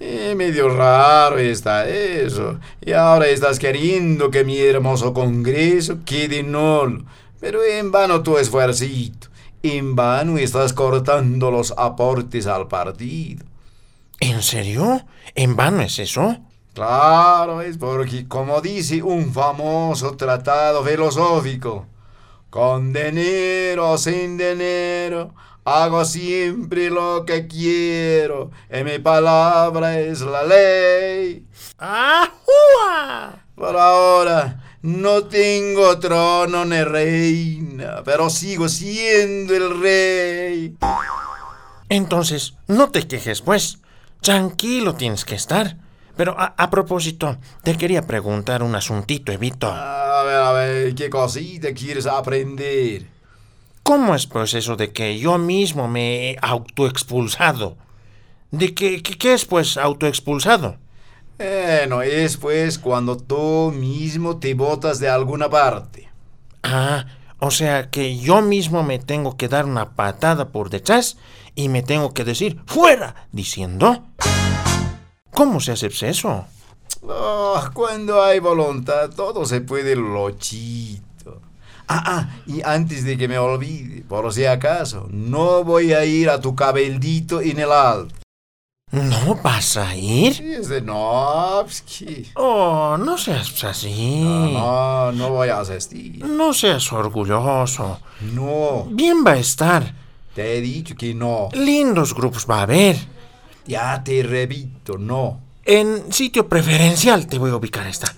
Eh, 0.00 0.34
medio 0.34 0.70
raro 0.70 1.38
está 1.38 1.86
eso. 1.86 2.58
Y 2.80 2.92
ahora 2.92 3.26
estás 3.26 3.58
queriendo 3.58 4.30
que 4.30 4.42
mi 4.42 4.58
hermoso 4.58 5.12
congreso 5.12 5.98
quede 6.06 6.42
nulo. 6.42 7.04
Pero 7.38 7.62
en 7.62 7.92
vano 7.92 8.22
tu 8.22 8.38
esfuercito. 8.38 9.21
En 9.64 9.94
vano 9.94 10.38
estás 10.38 10.72
cortando 10.72 11.50
los 11.52 11.72
aportes 11.76 12.48
al 12.48 12.66
partido. 12.66 13.44
¿En 14.18 14.42
serio? 14.42 15.04
¿En 15.34 15.54
vano 15.54 15.82
es 15.82 16.00
eso? 16.00 16.36
Claro, 16.74 17.60
es 17.60 17.78
porque, 17.78 18.26
como 18.26 18.60
dice 18.60 19.02
un 19.02 19.32
famoso 19.32 20.16
tratado 20.16 20.82
filosófico, 20.82 21.86
con 22.50 22.92
dinero 22.92 23.90
o 23.90 23.98
sin 23.98 24.36
dinero, 24.36 25.34
hago 25.64 26.04
siempre 26.04 26.90
lo 26.90 27.24
que 27.24 27.46
quiero, 27.46 28.50
y 28.68 28.82
mi 28.84 28.98
palabra 28.98 30.00
es 30.00 30.22
la 30.22 30.42
ley. 30.42 31.46
¡Ajúa! 31.78 33.44
Por 33.54 33.76
ahora 33.76 34.61
no 34.82 35.24
tengo 35.24 35.98
trono 35.98 36.64
ni 36.64 36.82
reina, 36.82 38.02
pero 38.04 38.28
sigo 38.30 38.68
siendo 38.68 39.54
el 39.54 39.80
rey. 39.80 40.76
Entonces, 41.88 42.54
no 42.68 42.90
te 42.90 43.06
quejes, 43.06 43.42
pues. 43.42 43.78
Tranquilo 44.20 44.94
tienes 44.94 45.24
que 45.24 45.34
estar. 45.34 45.76
Pero 46.16 46.38
a, 46.38 46.54
a 46.56 46.70
propósito, 46.70 47.38
te 47.64 47.76
quería 47.76 48.06
preguntar 48.06 48.62
un 48.62 48.74
asuntito, 48.74 49.32
Evito. 49.32 49.68
A 49.72 50.22
ver, 50.24 50.36
a 50.36 50.52
ver, 50.52 50.94
¿qué 50.94 51.08
cosita 51.10 51.72
quieres 51.72 52.06
aprender? 52.06 53.06
¿Cómo 53.82 54.14
es 54.14 54.26
pues 54.26 54.54
eso 54.54 54.76
de 54.76 54.92
que 54.92 55.18
yo 55.18 55.38
mismo 55.38 55.88
me 55.88 56.30
he 56.30 56.38
autoexpulsado? 56.40 57.76
¿De 58.50 58.74
que- 58.74 59.02
qué 59.02 59.32
es 59.32 59.44
pues 59.46 59.76
autoexpulsado? 59.76 60.76
Bueno, 61.42 62.02
es 62.02 62.36
pues 62.36 62.78
cuando 62.78 63.16
tú 63.16 63.72
mismo 63.74 64.38
te 64.38 64.54
botas 64.54 65.00
de 65.00 65.08
alguna 65.08 65.50
parte. 65.50 66.08
Ah, 66.62 67.06
o 67.40 67.50
sea 67.50 67.90
que 67.90 68.16
yo 68.16 68.42
mismo 68.42 68.84
me 68.84 69.00
tengo 69.00 69.36
que 69.36 69.48
dar 69.48 69.64
una 69.64 69.96
patada 69.96 70.50
por 70.50 70.70
detrás 70.70 71.16
y 71.56 71.68
me 71.68 71.82
tengo 71.82 72.14
que 72.14 72.22
decir 72.22 72.60
¡Fuera! 72.66 73.26
diciendo. 73.32 74.04
¿Cómo 75.32 75.58
se 75.58 75.72
hace 75.72 75.88
eso? 76.08 76.46
Oh, 77.02 77.60
cuando 77.74 78.22
hay 78.22 78.38
voluntad, 78.38 79.10
todo 79.10 79.44
se 79.44 79.62
puede 79.62 79.96
lochito. 79.96 81.40
Ah, 81.88 82.04
ah, 82.06 82.36
y 82.46 82.62
antes 82.62 83.02
de 83.02 83.18
que 83.18 83.26
me 83.26 83.38
olvide, 83.38 84.02
por 84.02 84.32
si 84.32 84.44
acaso, 84.44 85.08
no 85.10 85.64
voy 85.64 85.92
a 85.92 86.04
ir 86.04 86.30
a 86.30 86.40
tu 86.40 86.54
cabeldito 86.54 87.40
en 87.40 87.58
el 87.58 87.72
alto. 87.72 88.21
¿No 89.24 89.34
vas 89.36 89.76
a 89.76 89.94
ir? 89.96 90.32
Dice, 90.58 90.80
no, 90.80 91.60
pues, 91.64 91.82
¿qué? 91.82 92.26
Oh, 92.34 92.96
no 92.98 93.16
seas 93.18 93.50
pues, 93.50 93.64
así. 93.64 94.20
No, 94.22 95.12
no 95.12 95.30
voy 95.30 95.48
a 95.48 95.60
asistir. 95.60 96.24
No 96.24 96.52
seas 96.52 96.92
orgulloso. 96.92 98.00
No, 98.32 98.86
Bien 98.90 99.24
va 99.26 99.32
a 99.32 99.36
estar. 99.38 99.94
te 100.34 100.56
he 100.56 100.60
dicho 100.60 100.94
que 100.96 101.14
no. 101.14 101.48
Lindos 101.52 102.14
grupos 102.14 102.46
va 102.48 102.60
a 102.60 102.62
haber. 102.62 102.96
Ya 103.66 104.02
te 104.02 104.22
repito, 104.22 104.98
no. 104.98 105.40
En 105.64 106.12
sitio 106.12 106.48
preferencial 106.48 107.26
te 107.28 107.38
voy 107.38 107.50
a 107.50 107.56
ubicar 107.56 107.86
esta. 107.86 108.12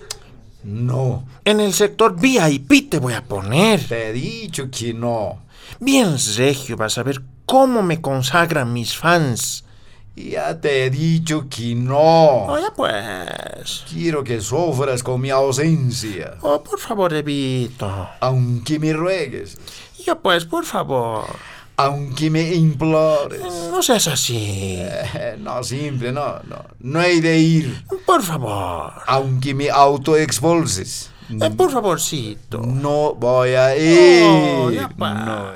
No, 0.63 1.25
En 1.43 1.59
el 1.59 1.73
sector 1.73 2.19
VIP 2.19 2.89
te 2.89 2.97
voy 2.97 3.13
a 3.13 3.23
poner. 3.23 3.87
te 3.87 4.09
he 4.09 4.13
dicho 4.13 4.71
que 4.71 4.93
no. 4.95 5.43
Bien 5.79 6.15
regio 6.37 6.75
vas 6.77 6.97
a 6.97 7.03
ver 7.03 7.21
cómo 7.45 7.83
me 7.83 8.01
consagran 8.01 8.73
mis 8.73 8.97
fans. 8.97 9.64
Ya 10.15 10.59
te 10.61 10.85
he 10.85 10.89
dicho 10.89 11.47
que 11.49 11.75
no. 11.75 12.45
Oye 12.45 12.67
pues. 12.75 13.83
Quiero 13.89 14.23
que 14.23 14.39
sufras 14.39 15.03
con 15.03 15.19
mi 15.21 15.29
ausencia. 15.29 16.35
Oh, 16.41 16.63
por 16.63 16.79
favor, 16.79 17.13
Evito. 17.13 18.09
Aunque 18.21 18.79
me 18.79 18.93
ruegues. 18.93 19.57
Ya 20.05 20.15
pues, 20.15 20.45
por 20.45 20.63
favor. 20.65 21.25
Aunque 21.77 22.29
me 22.29 22.53
implores. 22.53 23.41
No 23.69 23.83
seas 23.83 24.07
así. 24.07 24.77
Eh, 24.79 25.35
No, 25.39 25.61
simple, 25.63 26.13
no, 26.13 26.39
no. 26.47 26.63
No 26.79 27.01
he 27.01 27.19
de 27.19 27.37
ir. 27.37 27.83
Por 28.05 28.23
favor. 28.23 28.93
Aunque 29.07 29.53
me 29.53 29.69
autoexpulses. 29.69 31.11
Eh, 31.29 31.49
por 31.57 31.71
favorcito. 31.71 32.59
No 32.61 33.15
voy 33.15 33.49
a 33.55 33.75
ir. 33.75 34.23
Oh, 34.23 34.71
ya 34.71 34.87
pa. 34.87 35.13
No. 35.13 35.51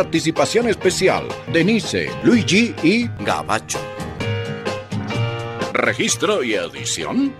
Participación 0.00 0.66
especial. 0.66 1.28
Denise, 1.52 2.10
Luigi 2.22 2.74
y 2.82 3.06
Gabacho. 3.22 3.78
registro 5.74 6.42
y 6.42 6.54
edición. 6.54 7.34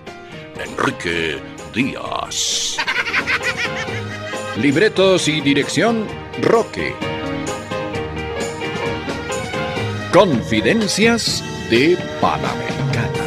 Enrique 0.62 1.38
Díaz. 1.75 2.77
Libretos 4.61 5.27
y 5.29 5.40
dirección, 5.40 6.07
Roque. 6.42 6.94
Confidencias 10.12 11.42
de 11.70 11.96
Panamericana. 12.20 13.25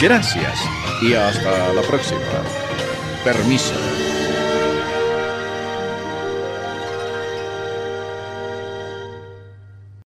Gracias 0.00 0.58
y 1.00 1.14
hasta 1.14 1.72
la 1.72 1.82
próxima. 1.82 2.42
Permiso. 3.22 3.89